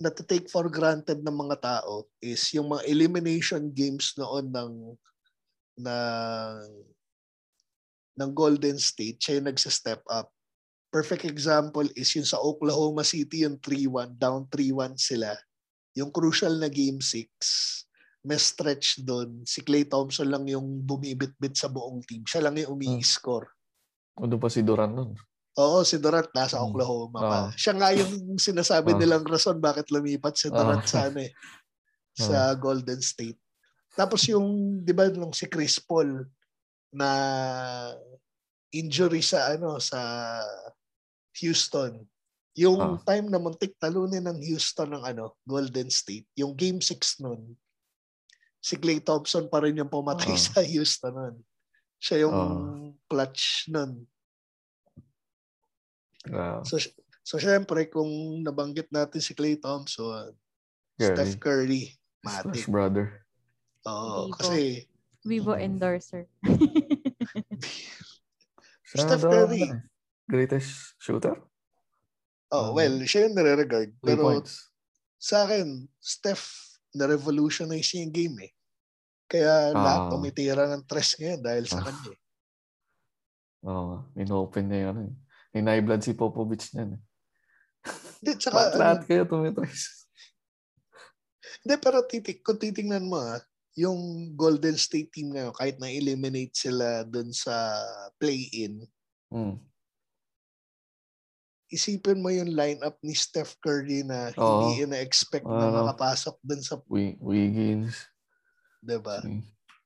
[0.00, 4.72] natitake for granted ng mga tao is yung mga elimination games noon ng
[5.84, 6.56] ng
[8.12, 10.28] ng Golden State, siya yung nagsa-step up.
[10.92, 15.32] Perfect example is yung sa Oklahoma City, yung 3-1, down 3-1 sila.
[15.96, 19.40] Yung crucial na game 6, may stretch doon.
[19.48, 22.28] Si Clay Thompson lang yung bumibit-bit sa buong team.
[22.28, 23.48] Siya lang yung umi-score.
[24.20, 25.16] Ano pa si Durant nun?
[25.60, 26.72] Oo, si Durant nasa Hmm.
[26.72, 27.38] Oklahoma pa.
[27.44, 27.48] Oo.
[27.52, 28.98] Siya nga yung sinasabi Oo.
[28.98, 30.88] nilang rason bakit lumipat si Durant Oo.
[30.88, 31.32] sa ano eh,
[32.16, 33.36] sa Golden State.
[33.92, 36.24] Tapos yung, di ba, nung si Chris Paul
[36.92, 37.08] na
[38.72, 40.00] injury sa ano sa
[41.40, 42.00] Houston.
[42.56, 42.96] Yung Ah.
[43.04, 47.56] time na muntik talunin ng Houston ng ano, Golden State, yung game 6 nun,
[48.60, 50.40] si Klay Thompson pa rin yung pumatay Ah.
[50.40, 51.36] sa Houston nun.
[51.96, 52.88] Siya yung Ah.
[53.08, 54.04] clutch nun.
[56.28, 56.78] Ah, So,
[57.20, 58.06] so syempre, kung
[58.40, 60.30] nabanggit natin si Klay Thompson,
[60.94, 61.08] Curry.
[61.08, 61.82] Steph Curry,
[62.20, 62.66] Splash matik.
[62.68, 63.06] brother.
[63.82, 64.36] Oo, Vivo.
[64.36, 64.86] kasi
[65.24, 66.30] Vivo endorser.
[68.84, 69.66] Steph Curry.
[70.24, 71.34] Greatest shooter?
[72.48, 72.70] oh, Ah.
[72.70, 73.90] well, siya yung nare-regard.
[73.96, 74.70] Three Pero points.
[75.16, 75.66] sa akin,
[75.98, 76.44] Steph,
[76.92, 78.52] na-revolutionize niya yung game eh.
[79.26, 80.10] Kaya lahat Ah.
[80.10, 81.84] tumitira ng tres ngayon dahil sa Ah.
[81.88, 82.12] kanya.
[82.12, 82.20] eh.
[83.62, 84.98] Oo, in-open niya yun.
[85.02, 85.12] eh.
[85.52, 86.96] Hinaiblood si Popovich niyan.
[86.96, 87.02] eh.
[88.18, 90.06] Hindi, tsaka, Lahat, ano, lahat kayo tumitres.
[91.60, 93.38] hindi, pero titik, kung titingnan mo ah,
[93.74, 93.98] yung
[94.32, 97.52] Golden State team ngayon, kahit na-eliminate sila dun sa
[98.16, 98.84] play-in,
[99.28, 99.56] Mm.
[101.66, 104.44] isipin mo yung lineup ni Steph Curry na Oo.
[104.68, 105.76] hindi ina-expect na Ano?
[105.82, 107.96] makapasok dun sa, Wi- Wiggins.
[108.78, 109.24] 'di ba?
[109.24, 109.40] Si-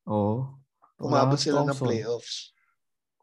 [0.05, 0.51] Oo.
[0.99, 1.87] Umabot sila ng Thompson.
[1.87, 2.56] playoffs.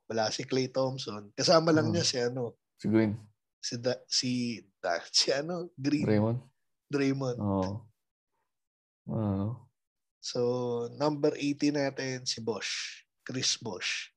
[0.06, 1.32] Wala si Klay Thompson.
[1.32, 1.94] Kasama lang Hmm.
[1.94, 3.16] niya si ano, Si Green.
[3.58, 4.30] si da, si
[4.78, 6.40] da, si ano, Green, Draymond.
[6.88, 7.38] Draymond.
[7.38, 7.72] Oo.
[9.10, 9.48] Oo.
[10.20, 10.40] So,
[10.94, 14.12] number 80 natin si Bosch, Chris Bosch.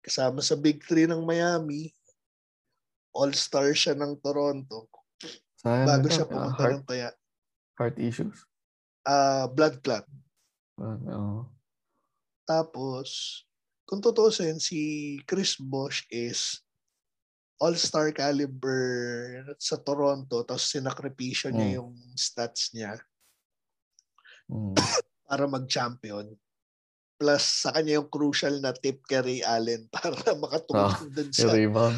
[0.00, 1.94] Kasama sa Big Three ng Miami,
[3.10, 4.90] All-Star siya ng Toronto
[5.56, 7.10] Sayang bago siya pumunta heart, ng Taya.
[7.74, 8.42] heart issues.
[9.00, 10.02] Ah, blood clot.
[10.76, 11.46] Ah, Oo.
[12.44, 13.40] Tapos,
[13.84, 14.78] kung tutusin, si
[15.22, 16.60] Chris Bosch is
[17.56, 18.82] all-star caliber
[19.56, 21.76] sa Toronto tapos sinakripisyo niya Mm.
[21.78, 22.98] yung stats niya
[24.44, 24.76] Mm.
[25.24, 26.28] para mag-champion.
[27.14, 31.48] Plus, sa kanya yung crucial na tip kay Ray Allen para makatulong dun Si sa,
[31.48, 31.96] Raymond.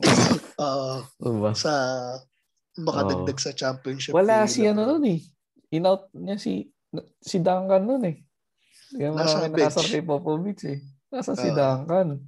[0.58, 1.52] ah, Ano ba?
[1.52, 1.72] sa
[2.74, 4.10] makadagdag sa championship.
[4.10, 4.90] Wala si ano LeBron.
[4.96, 5.20] nun eh.
[5.70, 6.66] In-out niya si
[7.20, 8.16] si Duncan nun eh.
[8.90, 9.86] Kaya Nasa bench.
[9.86, 10.80] kay Popovich eh.
[11.10, 11.56] Nasa si Oo.
[11.58, 12.22] Duncan.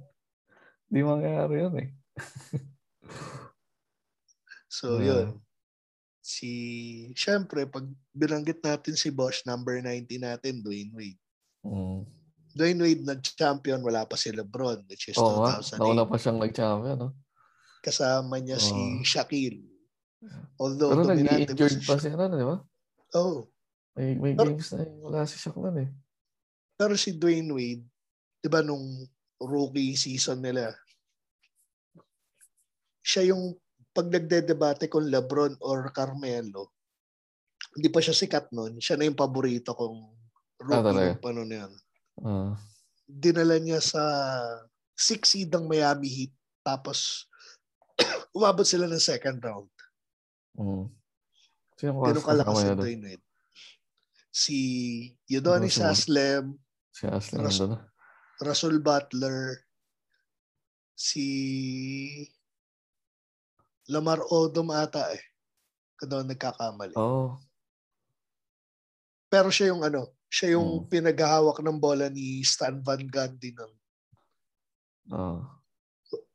[0.91, 1.89] Di mangyayari yun eh.
[4.67, 5.07] So, Yeah.
[5.07, 5.27] yun.
[6.23, 6.51] Si,
[7.19, 7.83] syempre, pag
[8.15, 11.19] binanggit natin si Bosch, number 90 natin, Dwayne Wade.
[11.67, 12.07] Mm.
[12.53, 15.59] Dwayne Wade nag-champion, wala pa si LeBron, which is Oo nga.
[15.59, 15.79] 2008.
[15.83, 16.97] Nauna pa siyang nag-champion.
[16.99, 17.09] No?
[17.83, 19.03] Kasama niya si Oo.
[19.03, 19.67] Shaquille.
[20.55, 22.57] Although, Pero si pa siya nun, di ba?
[23.19, 23.45] Oh.
[23.93, 25.91] May, may Pero- games na wala si Shaq eh.
[26.79, 27.85] Pero si Dwayne Wade,
[28.43, 29.07] di ba nung
[29.39, 30.75] rookie season nila,
[32.99, 33.55] siya yung
[33.93, 36.73] pag nagdedebate kung Lebron or Carmelo,
[37.73, 38.77] hindi pa siya sikat nun.
[38.77, 39.97] Siya na yung paborito kong
[40.59, 41.73] rookie Ah, panon na yun.
[42.19, 42.53] Ah,
[43.05, 44.03] Dinala niya sa
[44.91, 46.33] six seed ng Miami Heat.
[46.63, 47.27] Tapos,
[48.35, 49.69] umabot sila ng second round.
[50.57, 50.85] mm.
[51.75, 52.77] Sino Ganun kas- kalakas doon?
[52.79, 53.25] Dwayne Wade.
[54.33, 54.57] Si
[55.29, 55.77] Udonis.
[55.77, 56.57] Haslem,
[56.89, 57.61] Si Ashley Ras-.
[58.41, 59.61] Russell Butler,
[60.93, 61.25] si
[63.91, 65.23] Lamar Odom ata eh.
[65.99, 66.95] Kung nagkakamali.
[66.95, 67.37] Oo.
[69.27, 70.87] Pero siya yung ano, siya yung Hmm.
[70.89, 73.73] pinaghahawak ng bola ni Stan Van Gundy nun.
[75.13, 75.41] Oo.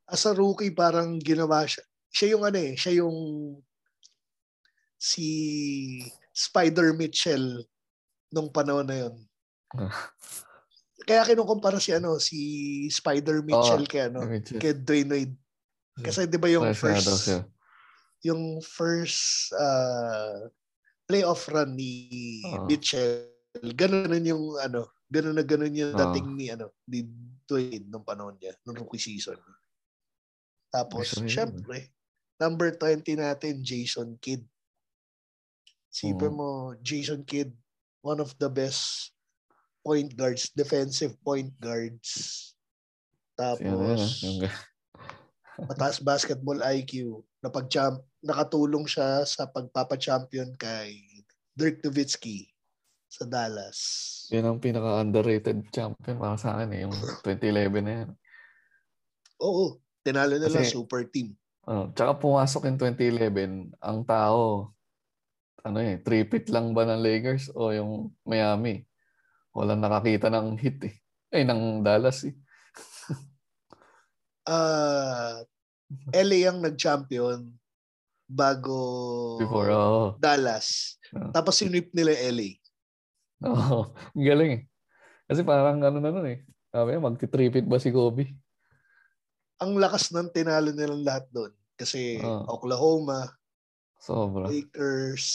[0.09, 1.85] As a rookie, parang ginawa siya.
[2.09, 3.19] Siya yung ano eh, siya yung
[4.97, 5.27] si
[6.33, 7.63] Spider Mitchell
[8.33, 9.15] nung panahon na yun.
[11.09, 12.38] Kaya kinukumpara si ano, si
[12.92, 13.88] Spider Mitchell Oo.
[13.88, 14.29] kay ano,
[14.61, 15.37] kay Dwayne Wade.
[15.97, 17.49] Kasi 'di ba yung first
[18.21, 20.53] yung first uh,
[21.09, 22.68] playoff run ni Oo.
[22.68, 23.33] Mitchell,
[23.73, 26.01] ganun na yung ano, ganun na ganun yung Oo.
[26.05, 27.09] dating ni ano, ni
[27.49, 29.40] Dwayne nung panahon niya, nung rookie season.
[30.68, 31.97] Tapos, syempre,
[32.37, 34.44] number 20 natin, Jason Kidd.
[35.88, 36.37] Sipin Oo.
[36.37, 36.51] mo,
[36.85, 37.57] Jason Kidd,
[38.05, 39.16] one of the best
[39.88, 42.53] point guards, defensive point guards.
[43.40, 44.44] Ano ah, Tapos, yung,
[45.72, 47.64] mataas basketball IQ na pag
[48.20, 51.01] nakatulong siya sa pagpapa-champion kay
[51.57, 52.53] Dirk Nowitzki
[53.09, 53.81] sa Dallas.
[54.29, 56.81] yun ang pinaka-underrated champion para sa akin eh.
[56.85, 56.92] Yung
[57.24, 58.11] 2011 na yan.
[59.40, 61.33] Oo, tinalo nila Kasi- super team.
[61.68, 64.72] Oh, tsaka pumasok in 2011, ang tao,
[65.61, 68.88] ano eh, tripit lang ba ng Lakers o yung Miami?
[69.59, 70.94] Walang nakakita ng hit eh.
[71.35, 72.35] Eh, ng Dallas eh.
[74.49, 75.44] Ah,
[76.09, 77.53] LA ang nag-champion
[78.25, 78.81] bago
[79.37, 80.05] Before, oo.
[80.16, 80.97] Dallas.
[81.12, 81.37] Oo.
[81.37, 82.57] Tapos sinip nila LA.
[83.44, 84.62] Oo, ang galing eh.
[85.29, 86.49] Kasi parang ano na nun eh.
[86.73, 88.33] Sabi niya, magti-tripit ba si Kobe?
[89.61, 91.53] Ang lakas ng tinalo nilang lahat doon.
[91.77, 92.49] Kasi Oo.
[92.49, 93.29] Oklahoma,
[94.01, 94.49] Sobra.
[94.49, 95.29] Lakers,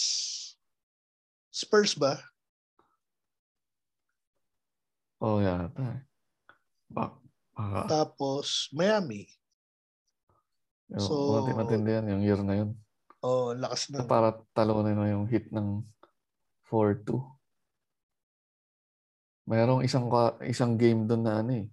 [1.53, 2.17] Spurs ba?
[5.23, 6.01] Oo, oh, yata eh.
[6.91, 7.15] Bak,
[7.55, 7.79] baka.
[7.87, 9.23] Tapos Miami.
[10.91, 12.75] Yung, So- mati- matindi yan, yung year na yun.
[13.23, 15.79] Oh, ang lakas ng Para talunin mo yung hit ng
[16.67, 17.23] 4-2.
[19.47, 20.11] Mayroong isang
[20.43, 21.67] isang game doon na ano eh.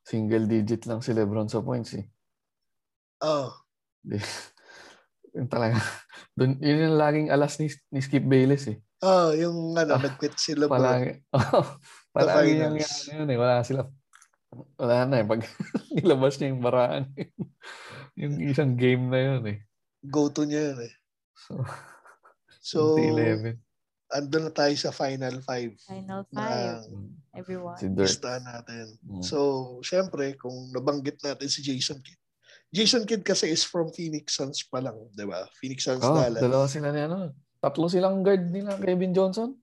[0.00, 2.08] Single digit lang si LeBron sa points eh.
[3.20, 3.52] Oh,
[4.00, 4.16] Di,
[5.36, 5.76] yun talaga.
[6.36, 8.80] Dun, yun yung laging alas ni, ni Skip Bayless eh.
[9.04, 10.72] oh, yung ano, Ah, nag-quit si LeBron.
[10.80, 11.76] Palagi, oh,
[12.10, 13.38] palagi yung yun eh.
[13.38, 13.86] Wala sila.
[14.76, 15.26] Wala na eh.
[15.26, 15.46] Pag
[15.96, 17.04] nilabas niya yung baraan.
[18.20, 19.58] yung isang game na yun eh.
[20.02, 20.94] Go-to niya yun eh.
[21.36, 21.52] So,
[22.60, 23.56] So, 2011.
[24.10, 26.82] andun na tayo sa Final Five Final na five,
[27.32, 27.78] everyone.
[27.78, 28.98] Si listahan natin.
[29.06, 29.22] Mm.
[29.22, 29.38] So,
[29.80, 32.18] syempre, kung nabanggit natin si Jason Kidd.
[32.68, 35.46] Jason Kidd kasi is from Phoenix Suns pa lang, di ba?
[35.56, 36.42] Phoenix Suns, Oh, Dallas.
[36.42, 37.30] dalawa sila ni ano.
[37.62, 39.54] Tatlo silang guard nila, Kevin Johnson.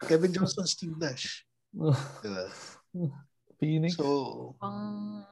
[0.00, 1.42] Kevin Johnson, Steve Nash.
[3.60, 3.94] Phoenix.
[3.94, 5.22] So, Pang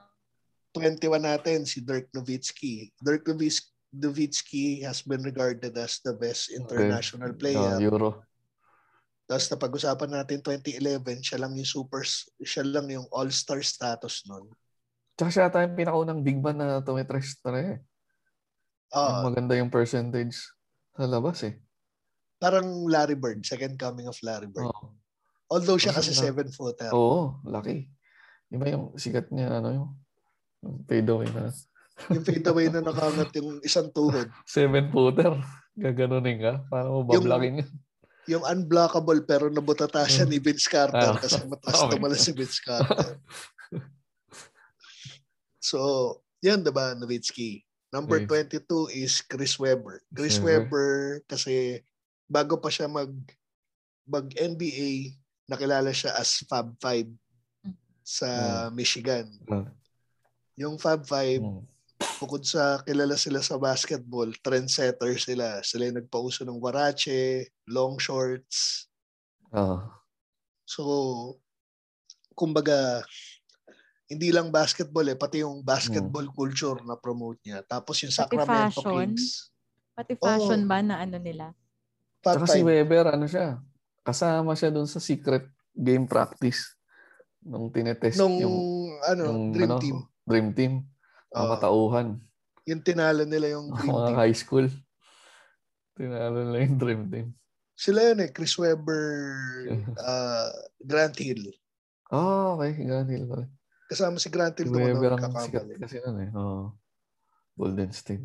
[0.77, 2.93] 21 natin, si Dirk Nowitzki.
[3.01, 7.73] Dirk Nowitzki, Nowitzki has been regarded as the best international Oh, player.
[7.89, 8.21] Euro.
[9.25, 12.01] Tapos napag-usapan natin 2011, siya lang yung super,
[12.41, 14.49] siya lang yung all-star status nun.
[15.17, 17.81] Tsaka siya ata yung pinakaunang big man na tumitres talaga eh.
[18.89, 20.33] Ah, maganda yung percentage
[20.97, 21.61] sa labas eh.
[22.39, 24.69] parang Larry Bird, second coming of Larry Bird.
[24.69, 24.98] Oo.
[25.49, 26.93] Although siya kasi 7 footer.
[26.93, 27.89] Oo, laki.
[28.45, 29.89] Di ba yung sikat niya, ano yung,
[30.61, 31.49] yung fade away na
[32.09, 34.29] Yung fadeaway na nakangat yung isang tuhod.
[34.45, 35.35] seven footer.
[35.75, 36.53] Gaganunin ka.
[36.69, 37.71] Para mo Yung- bablakin yun.
[38.29, 41.97] Yung unblockable pero nabutata siya ni Vince Carter Ah, kasi mataas okay.
[41.97, 43.17] naman si Vince Carter.
[45.59, 45.79] So,
[46.39, 47.67] yan diba, Nowitzki.
[47.91, 48.47] Number Okay.
[48.63, 49.99] 22 is Chris Webber.
[50.13, 51.81] Chris Chris Webber kasi
[52.29, 53.09] bago pa siya mag
[54.05, 55.18] mag NBA,
[55.49, 57.09] nakilala siya as Fab Five
[58.05, 58.29] sa
[58.69, 59.25] Michigan.
[59.49, 59.65] Ah.
[60.53, 61.65] Yung Fab Five, Mm.
[62.19, 65.59] bukod sa kilala sila sa basketball, trendsetter sila.
[65.65, 68.87] Sila yung nagpauso ng warache, long shorts.
[69.51, 69.83] Ah.
[70.63, 71.39] So,
[72.37, 73.03] kumbaga,
[74.09, 77.61] hindi lang basketball eh, pati yung basketball culture na promote niya.
[77.61, 79.13] Tapos yung Pati Sacramento fashion.
[79.13, 79.53] Kings.
[79.93, 81.53] Pati fashion ba na ano nila?
[82.19, 82.67] Tsaka si Part-time.
[82.67, 83.59] Weber, ano siya,
[84.03, 86.75] kasama siya doon sa secret game practice
[87.43, 88.57] nung tinetest Nung, yung,
[89.07, 89.97] ano, yung Dream ano, Team.
[90.27, 90.73] Dream Team.
[91.31, 91.51] Mga Oo.
[91.55, 92.07] katauhan.
[92.67, 94.19] Yung tinalo nila yung Dream Mga Team.
[94.19, 94.67] high school.
[95.95, 97.27] Tinalo nila yung Dream Team.
[97.79, 99.07] Sila yun eh, Chris Webber,
[99.95, 100.51] uh,
[100.89, 101.47] Grant Hill.
[102.11, 102.75] Oh, okay.
[102.83, 103.45] Ganun pala.
[103.87, 106.29] Kasama si Grant Hill doon Weber ang ang sikat kasi nun eh.
[106.35, 106.75] Oh.
[107.55, 108.23] Golden State.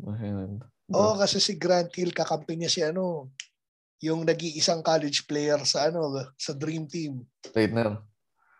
[0.95, 3.31] Oo, kasi si Grant Hill kakampi niya si ano,
[3.99, 8.01] yung nag-iisang college player sa ano, sa Dream Team, Leitner.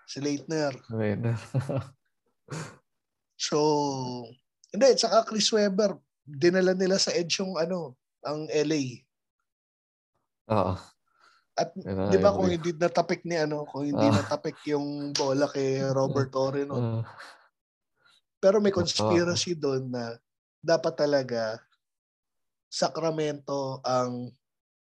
[0.07, 0.73] si Leitner.
[0.89, 1.35] Leitner.
[3.35, 3.57] So,
[4.71, 9.03] hindi, saka Chris Webber, dinala nila sa edge yung ano, ang LA.
[10.49, 10.73] Oo.
[11.55, 14.19] At na, di ba kung hindi natapik ni ano, kung hindi Ah.
[14.19, 16.75] natapik yung bola kay Robert Torre no.
[16.75, 17.03] Ah,
[18.39, 20.19] Pero may conspiracy doon na
[20.59, 21.57] dapat talaga
[22.67, 24.35] Sacramento ang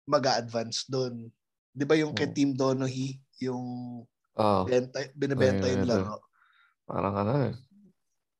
[0.09, 1.29] mag-advance doon.
[1.69, 2.33] Di ba yung kay Oo.
[2.33, 3.63] Team Donohy, yung
[4.35, 4.61] Oo.
[4.65, 6.17] benta, binibenta yung laro.
[6.89, 7.55] Parang ano eh.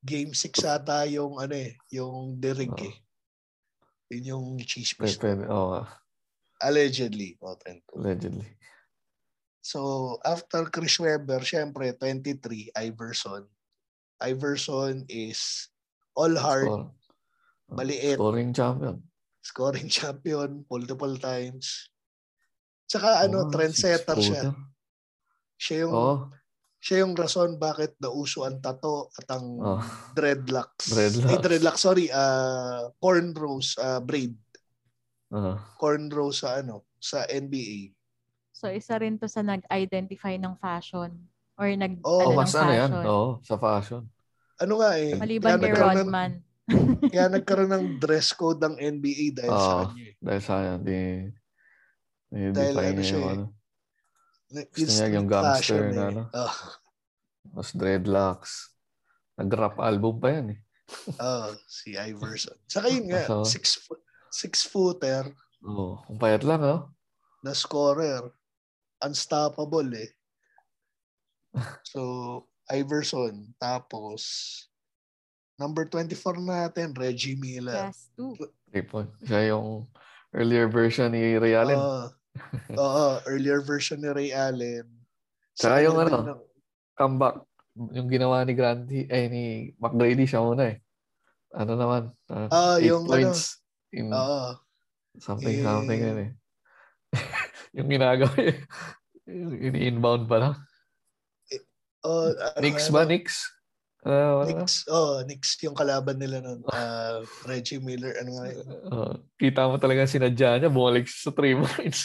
[0.02, 2.90] Game 6 ata yung ano eh, yung dirig Oo.
[2.90, 2.96] eh.
[4.10, 5.22] Yun yung cheese piece.
[5.22, 5.46] pwede.
[5.46, 5.86] Oo.
[6.60, 7.38] Allegedly.
[7.38, 8.02] quote and quote.
[8.02, 8.50] allegedly.
[9.62, 13.46] So, after Chris Webber, syempre, 23, Iverson.
[14.18, 15.70] Iverson is
[16.18, 16.88] all hard, Score.
[17.70, 18.98] maliit, Scoring champion.
[19.50, 21.90] Scoring champion multiple times.
[22.86, 24.54] Tsaka ano, Oo, trendsetter siya.
[25.56, 26.16] Siya yung, Oo.
[26.78, 29.82] siya yung rason bakit nauso ang tato at ang Oh.
[30.14, 30.90] dreadlocks.
[30.90, 31.30] Dreadlocks.
[31.30, 34.34] Eh, dreadlocks, sorry, uh, cornrows, uh, braid.
[35.30, 35.54] Oo.
[35.76, 37.94] Cornrows sa ano, sa NBA.
[38.50, 41.14] So, isa rin to sa nag-identify ng fashion
[41.56, 42.90] or nag Oh, ano, ng mas ano yan?
[42.90, 43.06] fashion.
[43.06, 44.04] Oo, sa fashion.
[44.58, 45.14] Ano nga eh.
[45.16, 46.32] Maliban kay nagkaroon ng- Rodman.
[47.06, 49.82] Kaya nagkaroon ng dress code ng NBA dahil sa Oo.
[49.90, 50.04] kanya.
[50.04, 50.14] eh.
[50.18, 51.00] Dahil sa yan, di,
[52.30, 53.34] di Dahil ano siya yung eh.
[53.34, 53.46] ano.
[54.70, 56.10] Gusto niya yung gangster na eh.
[56.10, 56.22] ano.
[56.32, 56.56] Oh,
[57.52, 58.74] Mas dreadlocks.
[59.36, 60.60] Nag-rap album pa yan eh.
[61.18, 62.58] oh, si Iverson.
[62.66, 65.26] Saka yun nga, So- six, fo- six footer
[65.62, 66.02] Oo.
[66.04, 66.94] Kung payat lang, no?
[67.40, 68.26] na scorer.
[69.00, 70.12] Unstoppable eh.
[71.84, 72.02] So,
[72.70, 73.56] Iverson.
[73.58, 74.22] Tapos,
[75.60, 77.92] number 24 natin, Reggie Miller.
[77.92, 78.34] Yes, two.
[78.88, 79.12] Point.
[79.22, 79.92] Siya yung
[80.32, 81.76] earlier version ni Ray Allen.
[81.76, 82.06] Oo.
[82.74, 84.88] Oo, earlier version ni Ray Allen.
[85.52, 86.44] Tsaka yung ano, ng-
[86.96, 87.44] Comeback.
[87.92, 89.44] Yung ginawa ni Grandi, eh, ni
[89.76, 90.80] McGrady siya muna eh.
[91.50, 92.12] Ano naman?
[92.28, 94.54] Uh, Ah, eight yung ano, points in Oo.
[95.18, 96.32] something eh, something yun eh.
[97.76, 98.60] yung ginagawa eh.
[99.26, 100.56] Yung ini-inbound pa lang.
[102.00, 103.02] Oh, ano Knicks nga, ba?
[103.04, 103.12] ano?
[104.00, 104.08] Knicks?
[104.08, 104.76] Uh, Knicks.
[104.88, 106.64] Oh, Knicks yung kalaban nila nun.
[106.72, 108.16] Ah, Reggie Miller.
[108.24, 108.66] Ano nga yun?
[108.88, 112.02] uh, kita mo talaga sinadya niya, bumalik siya sa 3 points.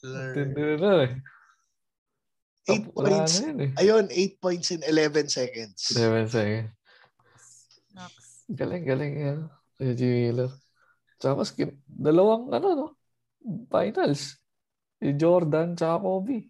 [0.00, 1.12] Tindi na eh.
[2.68, 3.40] Eight Wala points.
[3.40, 3.70] na yun eh.
[3.80, 5.80] Ayun, 8 points in 11 seconds.
[5.96, 6.70] 11 seconds.
[8.50, 9.38] Galing, galing yan.
[9.78, 10.50] Reggie Miller.
[11.16, 12.86] Tsaka mas kin- dalawang ano no?
[13.70, 14.36] Finals.
[15.00, 16.49] Si Jordan tsaka Kobe.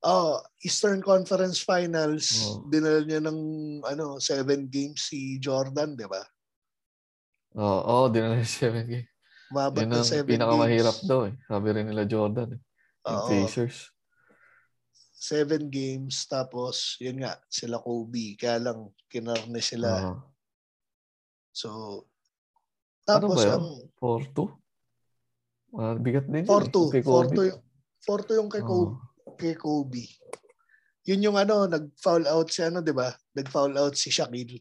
[0.00, 2.64] Oh, Eastern Conference Finals, Oh.
[2.72, 3.38] dinala niya ng
[3.84, 6.24] ano, 7 games si Jordan, di ba?
[7.52, 9.08] Oo, oh, oh, dinala siya 7 game.
[9.50, 11.08] Umabot Yun ng ang 7 pinakamahirap games.
[11.10, 11.34] daw eh.
[11.44, 12.60] Sabi rin nila Jordan eh.
[13.10, 13.92] Oo, Pacers.
[15.20, 19.90] 7 games tapos yun nga sila Kobe kaya lang kinarne sila.
[20.00, 20.14] Oo.
[21.52, 21.68] So
[23.04, 23.52] Ano tapos ba yun?
[23.52, 23.68] ang
[24.00, 24.48] 4-2?
[25.76, 26.92] Ah, bigat din yun 4-2, eh.
[26.94, 27.34] Kay Kobe.
[27.36, 27.60] 4-2 yung
[28.00, 29.09] 4-2 yung kay Kobe, Oo.
[29.40, 30.04] Kay Kobe.
[31.08, 33.08] Yun yung ano, nag-foul out si ano, 'di ba?
[33.32, 34.60] Nag-foul out si Shaquille.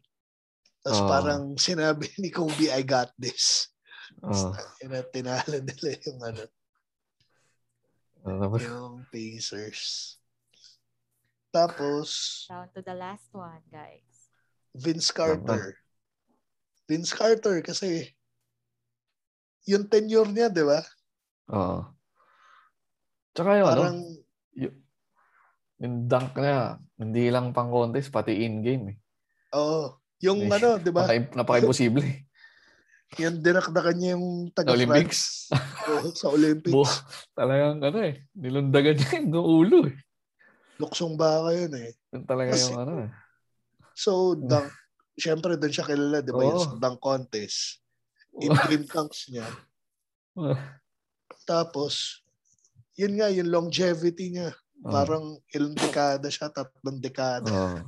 [0.79, 1.09] Tapos Oo.
[1.11, 3.67] parang sinabi ni Kobe, I got this.
[4.23, 4.55] Oo.
[4.79, 6.43] Yun na, tinalo nila yung ano,
[8.23, 8.57] Ano ba?
[8.59, 10.15] yung Pacers.
[11.49, 14.29] Tapos, Down to the last one, guys.
[14.75, 15.75] Vince Carter.
[16.85, 18.13] Vince Carter kasi
[19.65, 20.81] yung tenure niya, di ba?
[21.53, 21.85] Oo.
[23.33, 24.18] Tsaka yung ano, Parang, y-
[25.79, 28.97] yung dunk niya, hindi lang pang contest, pati in-game eh.
[29.51, 31.07] oh, yung Eh, ano, di ba?
[31.07, 32.17] Napaka- Napaka-imposible eh.
[33.17, 35.49] Yung dinakdakan niya yung taga Olympics.
[35.49, 36.69] France sa Olympics.
[36.69, 36.85] Bu
[37.33, 39.97] talagang ano eh, nilundagan niya yung ulo eh.
[40.77, 41.89] Luksong baka yun eh.
[42.13, 43.09] Yun talaga Kasi- yung ano eh.
[43.97, 44.69] So, dunk,
[45.17, 46.43] syempre doon siya kilala, di ba?
[46.45, 46.61] Yung Oo.
[46.61, 47.81] sa dunk contest.
[48.37, 49.43] In-game dunks niya.
[51.43, 52.21] Tapos,
[52.93, 54.53] yun nga, yung longevity niya.
[54.79, 54.91] Oo.
[54.91, 57.49] Parang ilang dekada siya, tatlong dekada.
[57.49, 57.79] Oo.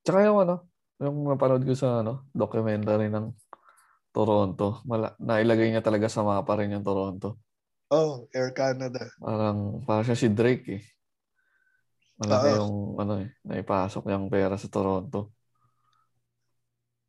[0.00, 0.54] Tsaka yung ano,
[0.98, 3.34] yung napanood ko sa ano, documentary ng
[4.08, 4.82] Toronto.
[4.86, 7.38] Mala- nailagay niya talaga sa mapa rin yung Toronto.
[7.88, 9.08] Oh, Air Canada.
[9.18, 10.82] Parang, parang siya si Drake eh.
[12.18, 15.32] Malaki yung ano eh, naipasok niyang pera sa Toronto.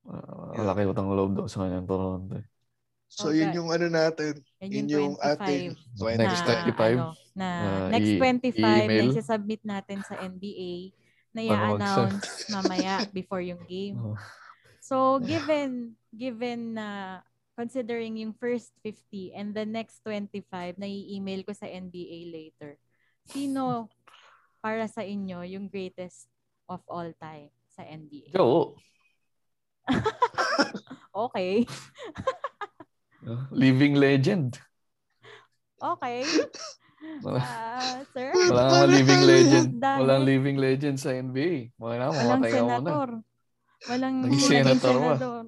[0.05, 0.65] Uh, Yeah.
[0.65, 2.33] Malaki utang loob daw sa kanya yung Toronto.
[2.37, 2.45] eh.
[3.09, 3.41] So, Okay.
[3.41, 4.33] yun yung ano natin.
[4.61, 5.65] Yun yung yung 25 ating
[6.17, 6.97] Next na, 25.
[6.97, 10.93] ano, na Ah, next i- 25 na isasubmit natin sa NBA
[11.29, 13.97] na i-announce mamaya before yung game.
[13.97, 14.17] Oh.
[14.81, 17.19] So, given given na
[17.53, 22.79] considering yung first 50 and the next 25 na i-email ko sa NBA later,
[23.27, 23.91] sino
[24.63, 26.31] para sa inyo yung greatest
[26.65, 28.33] of all time sa NBA?
[28.33, 28.73] Joe.
[31.19, 31.67] Okay.
[33.51, 34.55] Living legend.
[35.83, 36.23] Okay.
[37.19, 38.29] Wala, Ah, sir?
[38.51, 39.69] wala nga living legend.
[39.77, 41.71] Dahil- Walang living legend sa NBA.
[41.73, 42.69] Mga na, Walang mamatay ka muna.
[42.69, 43.09] senator.
[43.81, 45.03] Walang Naging naging senator ba?
[45.15, 45.43] senador.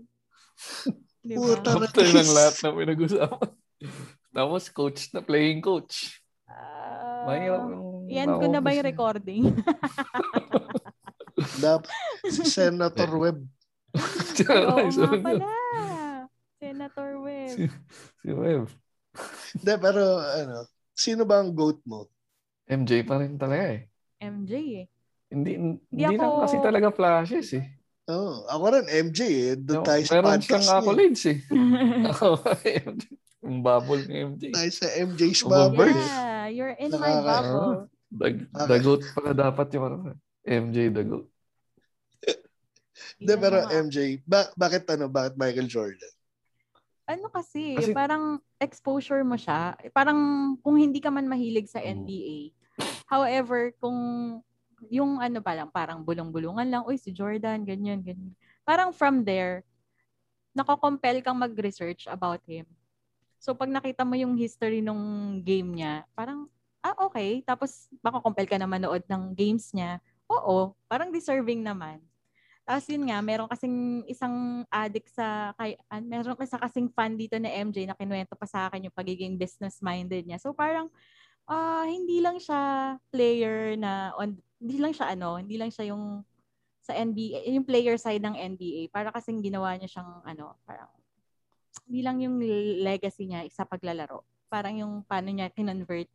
[1.22, 1.41] Di ba?
[1.43, 1.86] Puta na.
[1.86, 3.49] After ng lahat na pinag-usapan.
[4.32, 6.24] Tapos coach na, playing coach.
[6.45, 9.43] Ah, Mahirap yung Yan ko na ba yung recording?
[11.60, 11.89] Dapat
[12.28, 13.39] si Senator Webb.
[14.41, 15.47] Oo nga pala.
[16.56, 17.49] Senator Webb.
[17.52, 17.64] Si,
[18.22, 18.70] si Webb.
[19.52, 20.64] Hindi, pero ano,
[21.02, 22.06] sino ba ang GOAT mo?
[22.66, 23.89] MJ pa rin talaga eh.
[24.18, 24.86] MJ eh.
[25.28, 27.66] Hindi, hindi Di lang ako- kasi talaga flashes eh.
[28.06, 29.54] Oh, ako rin, MJ eh.
[29.56, 30.78] Doon No, tayo sa meron podcast siyang niya.
[30.78, 31.38] accolades eh.
[33.41, 34.43] Yung bubble ni MJ.
[34.54, 35.89] Tayo sa MJ's Bubble.
[35.89, 37.89] Yeah, you're in my bubble.
[38.08, 38.68] Dag, Okay.
[38.70, 39.97] dagot pala dapat yung ano.
[40.43, 41.26] MJ dagot.
[43.18, 43.58] Hindi, Tingnan pero.
[43.72, 46.14] MJ, ba- bakit ano, bakit Michael Jordan?
[47.12, 49.76] Ano kasi, Kasi- parang exposure mo siya.
[49.91, 50.18] Parang
[50.64, 52.07] kung hindi ka man mahilig sa Mm.
[52.07, 52.38] NBA.
[53.05, 53.99] However, kung
[54.89, 58.34] yung ano pa lang, parang bulong-bulungan lang, uy, si Jordan, ganyan, ganyan.
[58.66, 59.62] Parang from there,
[60.57, 62.66] nako-compel kang mag-research about him.
[63.38, 66.49] So, pag nakita mo yung history nung game niya, parang,
[66.82, 67.41] ah, okay.
[67.45, 70.01] Tapos, mako-compel ka na manood ng games niya.
[70.30, 72.01] Oo, parang deserving naman.
[72.72, 77.36] Tapos yun nga, meron kasing isang addict sa, kay, ah, meron kasi kasing fan dito
[77.36, 80.39] na MJ na kinuwento pa sa akin yung pagiging business-minded niya.
[80.39, 80.88] So parang,
[81.51, 86.24] ah hindi lang siya player na, on, hindi lang siya ano, hindi lang siya yung
[86.80, 88.88] sa NBA, yung player side ng NBA.
[88.88, 90.88] Para kasing ginawa niya siyang ano, parang,
[91.91, 92.39] hindi lang yung
[92.88, 94.24] legacy niya sa paglalaro.
[94.47, 96.07] Parang yung paano niya kinonvert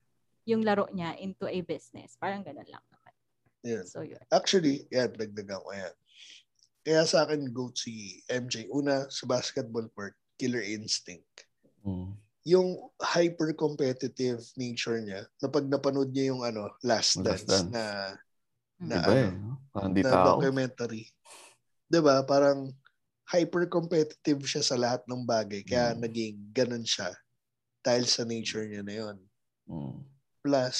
[0.48, 2.16] yung laro niya into a business.
[2.16, 3.12] Parang ganun lang naman.
[3.66, 3.84] Yan.
[3.84, 4.24] So yun.
[4.32, 5.92] Actually, yan, dagdagan ko yan.
[6.86, 8.70] Kaya sa akin, GOAT si MJ.
[8.70, 11.50] Una, sa basketball part, killer instinct.
[11.82, 12.14] Mm.
[12.46, 17.74] Yung hyper-competitive nature niya, na pag napanood niya yung ano, Last Last Dance, Dance.
[17.74, 17.84] na,
[18.78, 19.26] na, Diba eh.
[19.26, 19.54] ano, no?
[19.74, 20.26] Parang di na tao.
[20.38, 21.04] documentary.
[21.90, 22.70] 'Di ba Parang
[23.26, 25.66] hyper-competitive siya sa lahat ng bagay.
[25.66, 26.06] Kaya Mm.
[26.06, 27.10] naging ganun siya
[27.82, 29.16] dahil sa nature niya na yun.
[29.66, 29.98] Mm.
[30.46, 30.78] Plus,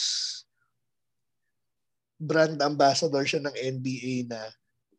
[2.17, 4.47] brand ambassador siya ng NBA na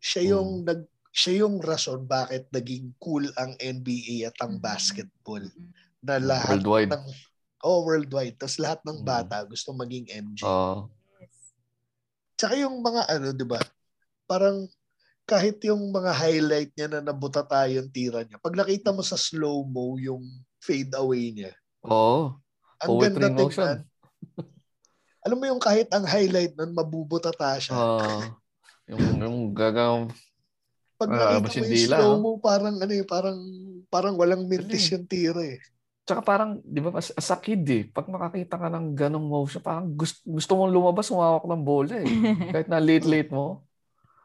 [0.03, 4.63] siya yung nag siya yung rason bakit naging cool ang NBA at ang Mhm.
[4.63, 5.71] basketball Mm-mm.
[6.01, 6.91] na lahat Worldwide.
[6.93, 7.03] ng
[7.63, 9.05] oh worldwide tapos lahat ng Mm.
[9.05, 10.45] bata gusto maging MJ.
[10.45, 10.87] Oo.
[11.17, 11.33] Yes.
[12.37, 13.57] Tsaka yung mga ano, 'di ba?
[14.25, 14.69] Parang
[15.27, 18.39] kahit yung mga highlight niya na nabuta tayo yung tira niya.
[18.39, 20.23] Pag nakita mo sa slow-mo yung
[20.61, 21.51] fade away niya.
[21.83, 22.37] Oo.
[22.79, 23.79] Ang Poetry ganda tingnan.
[25.25, 27.75] Alam mo yung kahit ang highlight nun mabubutata siya.
[27.75, 27.99] Oo.
[28.93, 30.07] yung, yung gagawin.
[30.97, 33.37] Pag Ah, nakita mo hindi yung lang, slow-mo, parang ano eh, parang
[33.87, 35.61] parang walang mintis yung tira eh.
[36.07, 39.59] Tsaka parang, di ba, as, as a kid eh, pag makakita ka ng ganong motion,
[39.59, 42.07] parang gusto, gusto mong lumabas, umawak ng bola eh.
[42.55, 43.67] Kahit na late-late mo.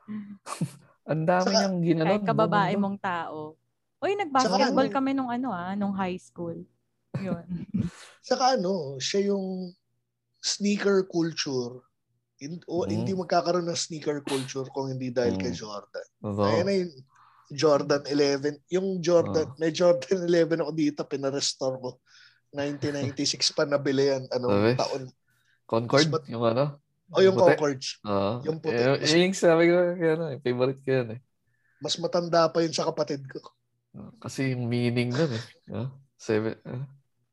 [1.11, 2.09] Ang dami Saka- niyang ginanon.
[2.09, 3.59] Kahit kababae mong tao.
[3.99, 6.55] Uy, nag-basketball ano- kami nung ano ah, nung high school.
[7.19, 7.47] Yun.
[8.31, 9.75] Saka ano, siya yung
[10.39, 11.83] sneaker culture.
[12.43, 12.91] Hin- o, Mm.
[12.91, 15.59] Hindi magkakaroon ng sneaker culture kung hindi dahil kay Mm.
[15.59, 16.07] Jordan.
[16.19, 16.43] Totoo.
[16.45, 16.93] Ayan na yung
[17.53, 18.55] Jordan 11.
[18.69, 19.57] Yung Jordan, Oh.
[19.57, 21.91] may Jordan 11 ako dito, pinarestore ko.
[22.53, 24.27] 1996 pa nabili yan.
[24.29, 24.71] Anong Sabi?
[24.77, 25.03] taon?
[25.65, 26.65] Concord, Mas yung ano.
[27.09, 27.49] O yung puti.
[27.55, 27.87] Concords.
[28.03, 28.33] Oo.
[28.43, 28.75] Yung puti.
[28.75, 31.21] Eh, Mas- yung sabi ko, ano, eh, favorite ko yan eh.
[31.79, 33.41] Mas matanda pa yun sa kapatid ko.
[34.19, 35.45] Kasi yung meaning nun eh.
[35.69, 36.85] Ah, seven, ah,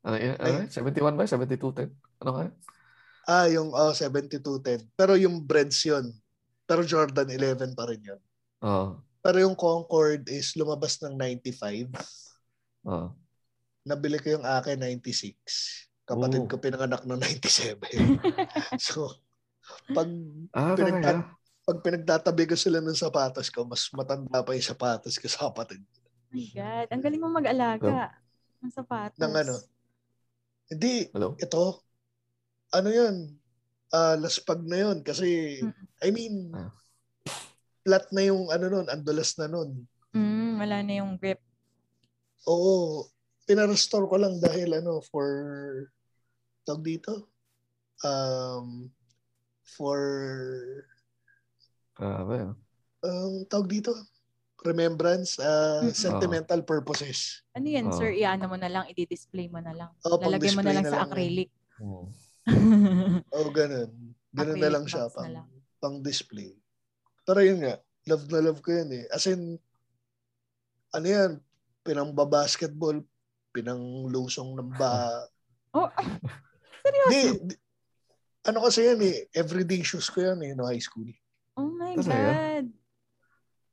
[0.03, 0.67] ano, ano, yun?
[0.67, 1.23] 71 ba?
[1.23, 1.91] 72-10?
[2.19, 2.51] Ano kaya?
[3.29, 4.89] Ah, yung oh, 7210.
[4.97, 6.09] Pero yung Breads yun.
[6.65, 8.21] Pero Jordan 11 pa rin yun.
[8.65, 8.97] Oo.
[9.21, 11.93] Pero yung Concord is lumabas ng 95.
[12.89, 13.13] Oo.
[13.85, 15.37] Nabili ko yung akin 96.
[16.09, 16.49] Kapatid Oo.
[16.49, 17.77] ko pinanganak ng 97.
[18.81, 19.13] so,
[19.93, 20.09] pag
[20.57, 21.29] Ah, Pinagtat-
[21.69, 25.85] pag pinagtatabi ko sila ng sapatos ko, mas matanda pa yung sapatos ko sa kapatid.
[26.33, 26.87] my God.
[26.89, 28.09] Ang galing mo mag-alaga.
[28.65, 29.21] Ng sapatos.
[29.21, 29.55] Ng ano?
[30.65, 31.37] Hindi, Hello?
[31.37, 31.85] ito,
[32.71, 33.15] ano yun,
[33.89, 35.01] ah laspag na yun.
[35.01, 35.59] Kasi.
[35.99, 36.71] I mean, Ah.
[37.83, 39.83] flat na yung ano nun, andulas na nun.
[40.13, 41.41] Mm, wala na yung grip.
[42.47, 43.05] Oo,
[43.45, 45.27] pinarestore ko lang dahil ano, for,
[46.63, 47.29] tawag dito,
[48.01, 48.87] um,
[49.65, 49.99] for,
[51.93, 52.35] Grabe.
[52.47, 52.55] no?
[53.03, 53.91] um, tawag dito,
[54.63, 55.95] remembrance, uh, Mm-mm.
[55.95, 57.43] sentimental purposes.
[57.53, 57.95] Ano yan, Oo.
[57.95, 58.11] sir?
[58.15, 59.91] Iano mo na lang, i-display mo na lang.
[60.05, 61.09] Oo, Lalagay mo na lang na sa lang.
[61.11, 61.49] acrylic.
[61.79, 62.07] Mm.
[63.35, 63.89] Oo, ganun.
[64.29, 65.47] Ganun na lang siya, pang, lang.
[65.77, 66.53] pang display.
[67.25, 69.05] Pero yun nga, love na love ko yun eh.
[69.09, 69.57] As in,
[70.89, 71.31] ano yan,
[71.81, 73.01] pinang-basketball,
[73.51, 74.93] pinang-lusong ng ba.
[75.69, 75.85] Oh,
[77.13, 77.53] Di, di,
[78.41, 81.05] ano kasi yan eh, everyday shoes ko yan eh, no high school.
[81.53, 82.09] oh my Talaga?
[82.09, 82.67] God.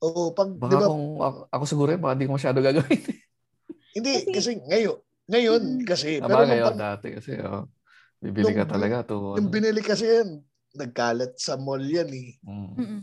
[0.04, 3.00] Oo, pag, Baka di ba, kung ako, ako siguro yun, baka hindi ko masyado gagawin.
[3.96, 5.84] hindi, kasi- kasi, ngayon, ngayon Mm.
[5.88, 7.64] kasi, Aba, pero ngayon, pag, dati kasi, oh,
[8.20, 9.36] bibili ka talaga to.
[9.36, 9.52] nung Ano.
[9.52, 10.40] binili kasi yan,
[10.76, 12.36] nagkalat sa mall yan eh.
[12.44, 13.02] Mm.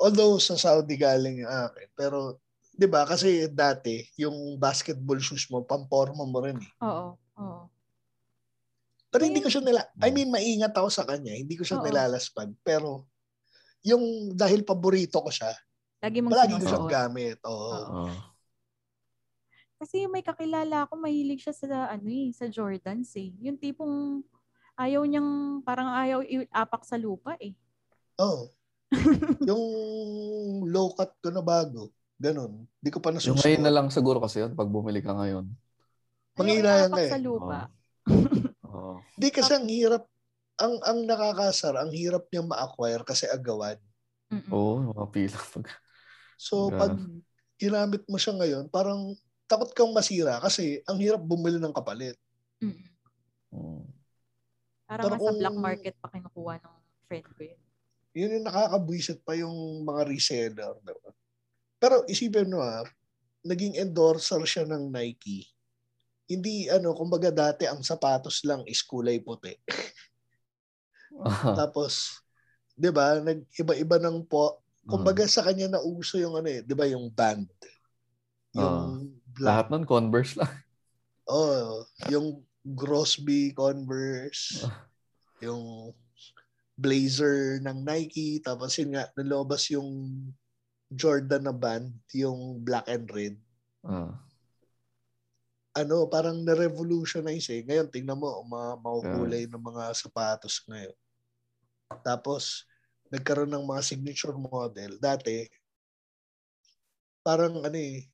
[0.00, 2.40] Although sa Saudi galing yung akin, pero,
[2.72, 6.70] di ba, kasi dati, yung basketball shoes mo, pamporma mo rin eh.
[6.82, 7.62] Oo, oo.
[9.12, 10.14] Pero hindi ko siya nila, I Mm.
[10.16, 11.36] mean, maingat ako sa kanya.
[11.36, 11.84] Hindi ko siya Oo.
[11.84, 12.48] nilalaspag.
[12.64, 13.04] Pero,
[13.84, 15.52] yung dahil paborito ko siya,
[16.00, 17.38] Lagi mong palagi ko siyang gamit.
[17.44, 17.72] Oo.
[17.76, 18.08] Oo.
[19.80, 23.32] Kasi may kakilala ako, mahilig siya sa, ano eh, sa Jordans eh.
[23.42, 24.22] Yung tipong
[24.76, 27.52] ayaw niyang, parang ayaw iapak sa lupa eh.
[28.20, 28.48] Oo.
[29.48, 29.64] yung
[30.68, 31.88] low cut ko na bago,
[32.20, 32.68] ganun.
[32.80, 33.40] Hindi ko pa Yung nasusuot.
[33.40, 35.48] ngayon na lang siguro kasi yun, pag bumili ka ngayon.
[36.36, 37.10] Iapak nga eh.
[37.12, 37.58] sa lupa.
[38.68, 39.00] Oo.
[39.16, 40.04] Hindi kasi ang hirap,
[40.60, 43.80] ang ang nakakasar, ang hirap niya ma-acquire kasi agawan.
[44.48, 45.38] Oo, mga pila.
[45.38, 45.64] Pag,
[46.42, 46.80] So, Yeah.
[46.82, 46.94] pag
[47.54, 49.14] ginamit mo siya ngayon, parang
[49.46, 52.18] takot kang masira kasi ang hirap bumili ng kapalit.
[52.58, 52.82] Mm.
[54.92, 56.74] Parang Pero nasa kung- black market pa kinukuha ng
[57.08, 57.60] friend ko yun.
[58.12, 59.56] Yun yung nakakabwisit pa yung
[59.88, 60.76] mga reseller.
[60.84, 61.10] Diba?
[61.80, 62.84] Pero isipin mo ah,
[63.40, 65.48] naging endorser siya ng Nike.
[66.28, 69.56] Hindi ano, kumbaga dati ang sapatos lang is kulay puti.
[71.56, 72.20] Tapos,
[72.76, 74.60] 'di ba, nag-iba-iba ng po.
[74.84, 77.48] Kumbaga sa kanya nauso yung ano eh, 'di ba, yung band.
[78.52, 79.08] Yung
[79.40, 79.72] Lahat black.
[79.72, 80.52] nun, Converse lang.
[81.24, 81.80] Oh,
[82.12, 84.62] yung Grosby Converse,
[85.42, 85.90] yung
[86.78, 89.90] blazer ng Nike, tapos yun nga, nalobas yung
[90.92, 93.34] Jordan na band, yung black and red.
[93.82, 94.14] Ah.
[95.72, 97.64] Ano, parang na-revolutionize eh.
[97.64, 100.96] Ngayon, tingnan mo, mga makukulay ng mga sapatos ngayon.
[102.04, 102.68] Tapos,
[103.08, 105.00] nagkaroon ng mga signature model.
[105.00, 105.48] Dati,
[107.24, 108.11] parang ano eh,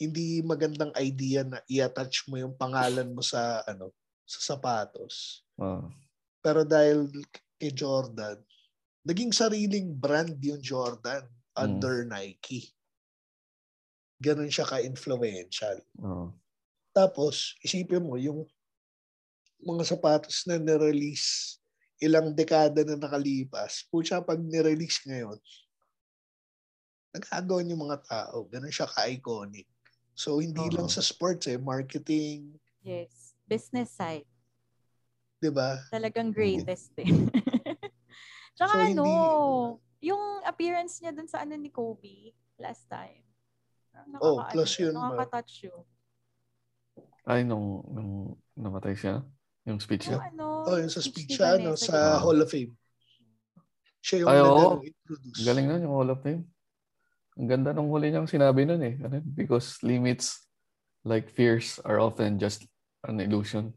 [0.00, 3.92] hindi magandang idea na i-attach mo yung pangalan mo sa ano
[4.24, 5.44] sa sapatos.
[5.60, 5.84] Ah.
[6.40, 7.10] Pero dahil
[7.60, 8.40] kay Jordan,
[9.04, 11.22] naging sariling brand yung Jordan
[11.52, 12.72] under Nike.
[14.22, 15.82] Ganon siya ka-influential.
[16.00, 16.32] Oh.
[16.94, 18.46] Tapos, isipin mo, yung
[19.62, 21.58] mga sapatos na nirelease
[22.02, 25.38] ilang dekada na nakalipas, pucha pag nirelease ngayon,
[27.14, 28.50] nagagawan yung mga tao.
[28.50, 29.70] Ganon siya ka-iconic.
[30.12, 30.74] So, hindi Oo.
[30.74, 33.32] lang sa sports eh, marketing, Yes.
[33.42, 34.26] Business side.
[35.38, 35.78] di ba?
[35.88, 37.06] Talagang greatest eh.
[38.56, 43.22] Tsaka So, ano, hindi- yung appearance niya dun sa ano ni Kobe last time.
[44.18, 44.94] Oh, Nakaka- plus ano, yun.
[44.94, 45.82] Nakaka-touch yun.
[47.22, 48.12] Ay, nung, nung
[48.52, 49.22] namatay siya,
[49.64, 50.18] yung speech niya.
[50.28, 52.18] ano, Oh, yung sa speech siya, ano, sa.
[52.18, 52.74] Hall of Fame.
[53.98, 54.46] Siya yung Ay, oo.
[54.48, 55.38] nagano introduce.
[55.40, 56.42] Galing nun yung Hall of Fame.
[57.40, 58.94] Ang ganda nung huli niyang sinabi nun eh.
[59.00, 59.26] Ano, yun?
[59.32, 60.44] because limits
[61.04, 62.68] like fears are often just
[63.08, 63.72] an illusion.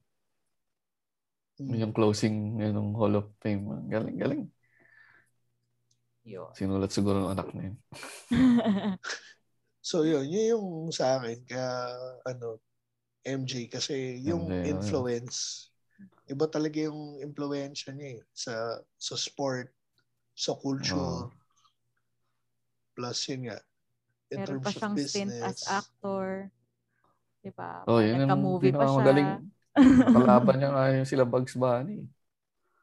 [1.60, 1.88] Mm.
[1.88, 3.88] Yung closing yun, ng Hall of Fame.
[3.88, 4.44] Galing, galing.
[6.26, 6.52] Yun.
[6.52, 7.78] Sinulat siguro ng anak na yun.
[9.86, 11.94] So yun, yun yung sa akin kaya
[12.26, 12.58] ano
[13.22, 15.70] MJ kasi yung MJ, oh, influence
[16.26, 19.70] iba talaga yung impluwensya niya eh, sa sa sport,
[20.34, 20.98] sa culture.
[20.98, 21.30] Oh.
[22.96, 23.60] Plus yun nga
[24.26, 25.44] in Meron terms pa of siyang stint business.
[25.44, 26.50] as actor.
[27.40, 27.86] Diba?
[27.86, 28.80] Oh, yun yung Nagka-movie pa siya.
[28.82, 29.30] pinakamagaling.
[30.16, 32.08] Kalaban niya nga yung sila Bugs Bunny.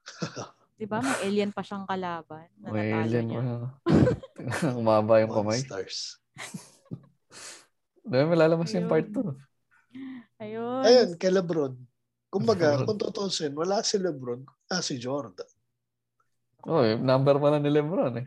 [0.79, 0.99] Diba?
[0.99, 2.47] May alien pa siyang kalaban.
[2.59, 3.43] Na May alien niya.
[3.43, 4.71] pa.
[4.79, 5.59] Umaba yung kamay.
[5.59, 6.19] Monsters.
[8.03, 9.39] Dahil may lalabas yung part Ayun.
[10.35, 10.43] 2.
[10.43, 10.83] Ayun.
[10.83, 11.75] Ayun, kay Lebron.
[12.27, 12.87] Kumbaga, Lebron.
[12.89, 15.47] kung tutusin, wala si Lebron, ah si Jordan.
[16.63, 18.27] Oh, yung number pala ni Lebron eh.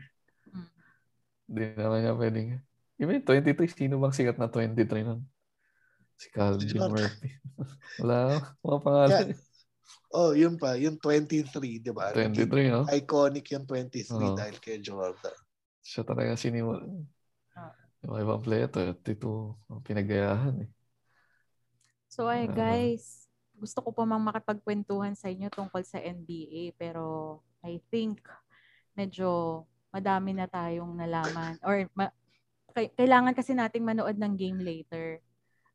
[1.46, 2.48] Hindi naman niya pwedeng.
[2.96, 5.20] Yung 23, sino bang sikat na 23 nun?
[6.16, 6.90] Si Calvin Jordan.
[6.96, 7.30] Murphy.
[8.00, 9.26] Wala, mga pangalan.
[10.16, 12.10] Oh, yun pa, yung 23, di ba?
[12.10, 12.82] 23, no?
[12.88, 14.34] Iconic yung 23 Oo.
[14.34, 15.36] dahil kay Jordan.
[15.84, 16.82] Siya talaga sinimula.
[17.52, 17.70] Ah.
[18.02, 20.70] Yung ibang player, 32, ang pinagayahan eh.
[22.08, 22.54] So ay Ah.
[22.54, 28.24] guys, gusto ko pa mang makipagkwentuhan sa inyo tungkol sa NBA pero I think
[28.96, 29.64] medyo
[29.96, 32.12] madami na tayong nalaman or ma-
[32.76, 35.20] kailangan kasi nating manood ng game later.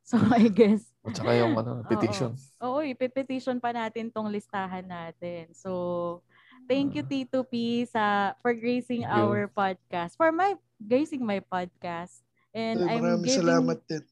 [0.02, 2.34] So I guess At saka yung ano, petition.
[2.58, 5.54] Oo, ipepetition pa natin tong listahan natin.
[5.54, 6.26] So,
[6.66, 10.18] thank you Tito P sa for gracing our podcast.
[10.18, 12.26] For my gracing my podcast.
[12.50, 14.04] And Ay, I'm maraming giving salamat din.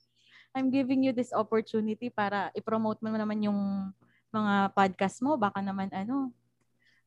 [0.53, 3.89] I'm giving you this opportunity para i-promote mo naman yung
[4.30, 5.38] mga podcast mo.
[5.38, 6.34] Baka naman ano,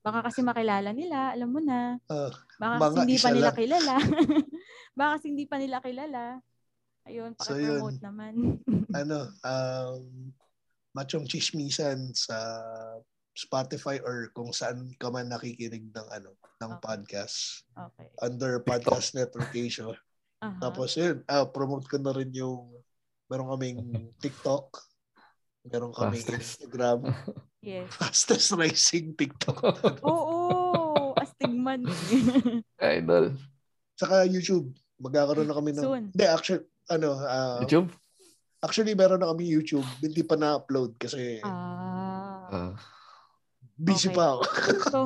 [0.03, 1.96] baka kasi makilala nila, alam mo na.
[2.11, 3.57] Ah, Baka kasi hindi pa nila lang.
[3.57, 3.94] kilala.
[4.98, 6.22] baka kasi hindi pa nila kilala.
[7.03, 8.05] Ayun, So, paki-promote yun.
[8.05, 8.34] naman.
[9.00, 10.03] ano, um,
[10.92, 12.36] machong chismisan sa
[13.32, 16.82] Spotify or kung saan ka man nakikinig ng ano ng Okay.
[16.84, 18.07] podcast okay.
[18.20, 19.88] under podcast network Asia.
[20.38, 20.59] Aha.
[20.61, 22.70] Tapos yun, ah, promote ko na rin yung
[23.26, 23.80] meron kaming
[24.20, 24.68] TikTok,
[25.66, 26.58] meron kaming Fastest.
[26.58, 26.98] Instagram,
[27.62, 27.86] yes.
[27.94, 29.62] fastest rising TikTok.
[30.06, 31.86] Oo, astigman.
[32.82, 33.38] Idol.
[33.94, 34.74] Saka YouTube.
[35.02, 36.04] Magkakaroon na kami ng Soon.
[36.14, 37.90] Hindi, actually ano, ah, YouTube?
[38.62, 42.46] actually meron na kami YouTube, hindi pa na-upload kasi ah.
[42.50, 42.74] Ah.
[43.74, 44.14] busy okay.
[44.14, 44.42] pa ako.
[44.86, 44.98] So,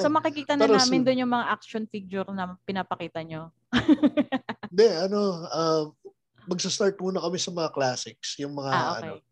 [0.00, 1.04] so makikita na Pero namin soon.
[1.04, 3.52] doon yung mga action figure na pinapakita nyo.
[4.72, 5.20] Hindi, ano,
[5.52, 5.84] ah,
[6.48, 9.31] magsa-start muna kami sa mga classics, yung mga ah, ano, okay.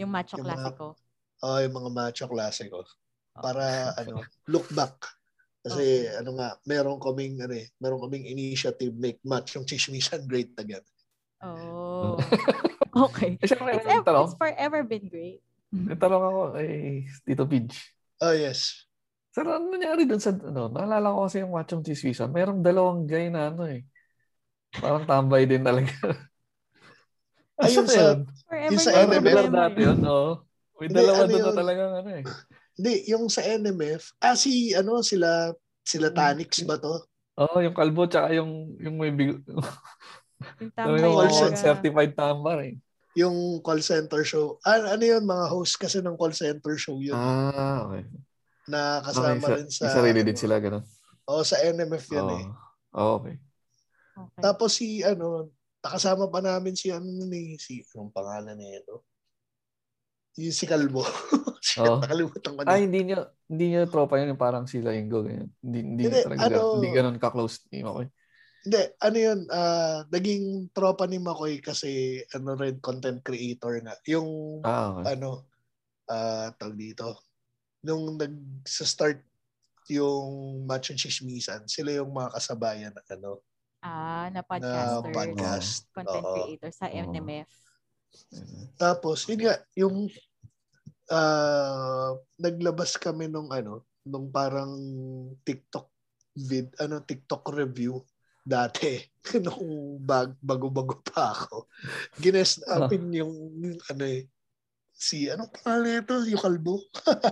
[0.00, 0.86] Yung macho yung mga- classico.
[1.44, 2.78] oh, yung mga macho classico.
[2.80, 3.42] Oh.
[3.44, 3.64] Para
[4.00, 4.96] ano, look back.
[5.60, 10.56] Kasi ano nga, meron kaming ano eh, meron kaming initiative make match yung chismisan great
[10.56, 10.80] again.
[11.44, 12.16] Oh.
[13.08, 13.36] okay.
[13.36, 14.32] Eh, It's, may ev- tanong.
[14.32, 15.44] it's forever been great.
[15.68, 16.72] May tanong ako kay
[17.28, 17.76] Tito Pidge.
[18.20, 18.88] Oh yes.
[19.30, 23.30] Sir, ano nangyari dun sa, ano, naalala ko kasi yung Machong Chiswisa, merong dalawang guy
[23.30, 23.84] na ano eh.
[24.74, 25.92] Parang tambay din talaga.
[27.60, 28.02] Ayun sa,
[28.66, 29.22] Yung sa yung NMF.
[29.22, 30.32] regular dati yun, oo.
[30.80, 31.56] May dalawa ano doon na yun?
[31.56, 32.24] talagang ano eh.
[32.74, 35.52] hindi, yung sa NMF, ah si, ano, sila,
[35.84, 37.04] sila Tanix ba to?
[37.36, 39.40] Oo, yung kalbo tsaka yung, yung may big...
[39.44, 39.60] Yung
[40.60, 41.52] Yung tambay call center.
[41.52, 41.64] talaga.
[41.76, 42.74] certified tambar eh.
[43.12, 44.56] Yung call center show.
[44.64, 47.12] Ah, ano yun, mga host kasi ng call center show yun.
[47.12, 48.08] Ah, okay.
[48.64, 49.84] na Okay, kasama sa, rin sa...
[49.92, 50.80] sarili din sila, gano'n.
[51.28, 52.32] Oo, sa NMF yun Oo.
[52.32, 52.44] eh.
[52.96, 53.36] Oo, okay.
[54.16, 54.40] Okay.
[54.40, 59.04] Tapos si, ano, nakasama pa namin si, ano, ni, si, anong pangalan na ito?
[60.38, 61.02] Yung si Kalbo.
[61.80, 62.00] Oo.
[62.00, 62.72] Nakalimutan ko na.
[62.72, 65.50] Ay, hindi niya, hindi niya tropa yun, yung parang sila Ingo, ganyan.
[65.60, 68.06] Hindi, hindi, Hindi, talaga, ano- hindi ganun ka-close ni Makoy.
[68.60, 70.44] Hindi, ano yun, ah, naging
[70.76, 73.96] tropa ni Makoy kasi, ano rin, content creator nga.
[74.08, 75.16] Yung, Ah, okay.
[75.16, 75.48] ano,
[76.08, 77.24] ah, tawag dito,
[77.84, 79.24] nung nag-start
[79.90, 83.42] yung Macho Chismisan, sila yung mga kasabayan na, ano,
[83.80, 85.12] ah, na na podcaster.
[85.12, 85.72] podcast.
[85.92, 86.34] Content Oo.
[86.36, 86.96] creator sa Oo.
[86.96, 87.50] NMF.
[88.76, 89.96] Tapos, yun nga, yung
[91.10, 94.72] ah, naglabas kami nung ano, nung parang
[95.44, 95.88] TikTok
[96.36, 98.00] vid, ano, TikTok review
[98.40, 98.96] dati
[99.44, 101.68] nung bag, bago-bago pa ako.
[102.16, 104.24] Gines namin yung, yung ano eh,
[104.94, 106.16] si, anong pangalan ito?
[106.28, 106.80] Yung kalbo?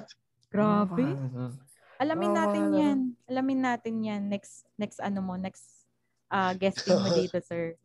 [0.52, 1.04] Grabe.
[1.04, 1.52] Ah,
[1.98, 2.76] Alamin natin ano.
[2.78, 2.98] yan.
[3.26, 4.22] Alamin natin yan.
[4.30, 5.77] Next, next ano mo, next
[6.28, 7.76] uh, guesting mo dito, sir.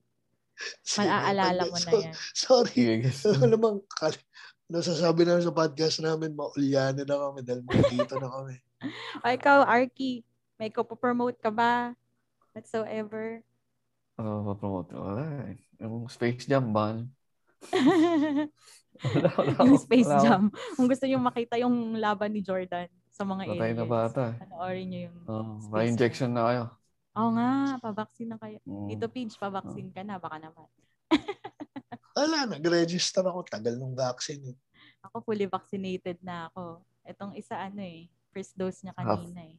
[0.96, 2.14] Maaalala mo na So- yan.
[2.32, 2.84] Sorry.
[3.02, 3.26] Guys.
[3.26, 4.26] Ano namang, kal-
[4.68, 8.56] nasasabi namin sa podcast namin, maulyanan na kami dahil dito na kami.
[9.24, 10.28] O ikaw, Arky,
[10.60, 11.96] may promote ka ba?
[12.52, 13.40] Whatsoever.
[14.20, 14.92] Oo, papromote.
[14.92, 15.58] Wala eh.
[15.80, 17.08] Yung Space Jam ban.
[19.04, 20.22] Wala, wala yung Space wala.
[20.22, 20.44] Jam.
[20.78, 23.80] Kung gusto nyo makita yung laban ni Jordan sa mga Patay aliens.
[23.80, 24.24] na bata.
[24.38, 26.64] Panoorin nyo yung Oh, Space may injection na kayo.
[27.14, 28.58] Oo nga, pabaksin na kayo.
[28.64, 28.88] Mm.
[28.90, 30.18] Dito, Pidge, pabaksin ka na.
[30.18, 30.66] Baka naman.
[32.18, 33.44] Wala, nag-register ako.
[33.44, 34.50] Tagal nung vaccine.
[34.50, 34.58] eh.
[35.04, 36.82] Ako fully vaccinated na ako.
[37.04, 38.10] Itong isa ano eh.
[38.30, 39.20] First dose niya Half.
[39.20, 39.58] kanina eh.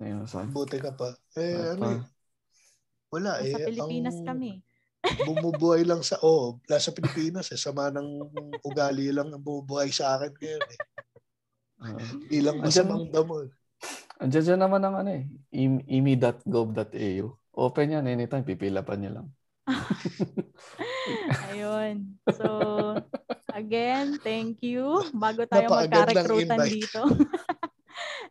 [0.00, 0.50] Ayun, saan?
[0.50, 1.14] Buti ka pa.
[1.34, 1.90] Eh, At ano pa.
[1.92, 2.00] eh.
[3.08, 3.52] Wala eh.
[3.52, 4.52] Nasa Pilipinas ang kami.
[5.22, 7.60] Bumubuhay lang sa, oh, nasa Pilipinas eh.
[7.60, 8.08] Sama ng
[8.60, 10.80] ugali lang ang bumubuhay sa akin ngayon eh.
[11.76, 11.94] Ah.
[11.94, 13.46] Hindi lang Andyan- masamang damo.
[14.22, 15.24] Andiyan dyan naman ang ano eh.
[15.54, 17.26] im- imi.gov.au.
[17.54, 18.46] Open yan anytime.
[18.46, 19.26] Pipilapan niya lang.
[21.50, 22.14] Ayun.
[22.34, 22.48] So,
[23.50, 25.02] again, thank you.
[25.14, 27.02] Bago tayo magka-recruitan dito.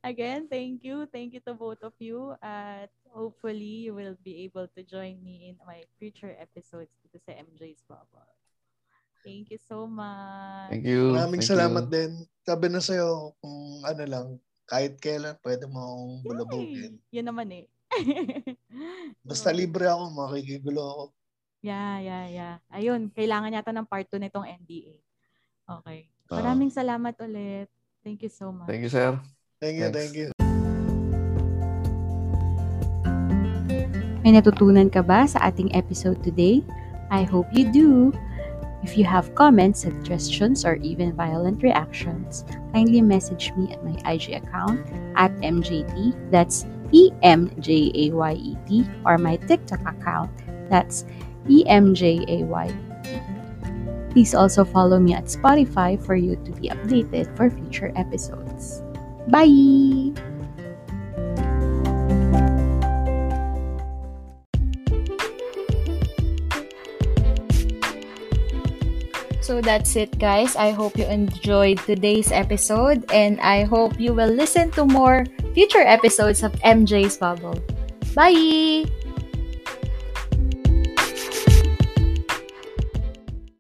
[0.04, 1.08] Again, thank you.
[1.08, 2.36] Thank you to both of you.
[2.44, 7.32] At hopefully, you will be able to join me in my future episodes dito sa
[7.40, 8.28] MJ's Bubble.
[9.24, 10.76] Thank you so much.
[10.76, 11.16] Thank you.
[11.16, 11.94] Maraming Thank salamat you.
[11.96, 12.12] din.
[12.44, 14.28] Sabi na sa'yo, kung ano lang,
[14.68, 16.94] kahit kailan, pwede mo akong bulabugin.
[17.12, 17.66] Yun naman eh.
[19.28, 21.04] Basta libre ako, makikigulo ako.
[21.64, 22.54] Yeah, yeah, yeah.
[22.68, 25.00] Ayun, kailangan yata ng part 2 nitong NDA.
[25.80, 26.12] Okay.
[26.28, 26.44] Ah.
[26.44, 27.72] Maraming salamat ulit.
[28.04, 28.68] Thank you so much.
[28.68, 29.16] Thank you, sir.
[29.64, 29.96] Thank you, Thanks.
[29.96, 30.30] thank you.
[34.24, 36.64] May natutunan ka ba sa ating episode today?
[37.12, 38.12] I hope you do.
[38.84, 44.34] If you have comments, suggestions, or even violent reactions, kindly message me at my IG
[44.34, 50.32] account at MJT, that's E M J A Y E T, or my TikTok account,
[50.70, 51.06] that's
[51.50, 53.22] E E-M-J-A-Y-E-T.
[54.12, 58.82] Please also follow me at Spotify for you to be updated for future episodes.
[59.28, 60.14] Bye!
[69.54, 70.58] So that's it, guys.
[70.58, 75.86] I hope you enjoyed today's episode, and I hope you will listen to more future
[75.86, 77.62] episodes of MJ's Bubble.
[78.18, 78.90] Bye!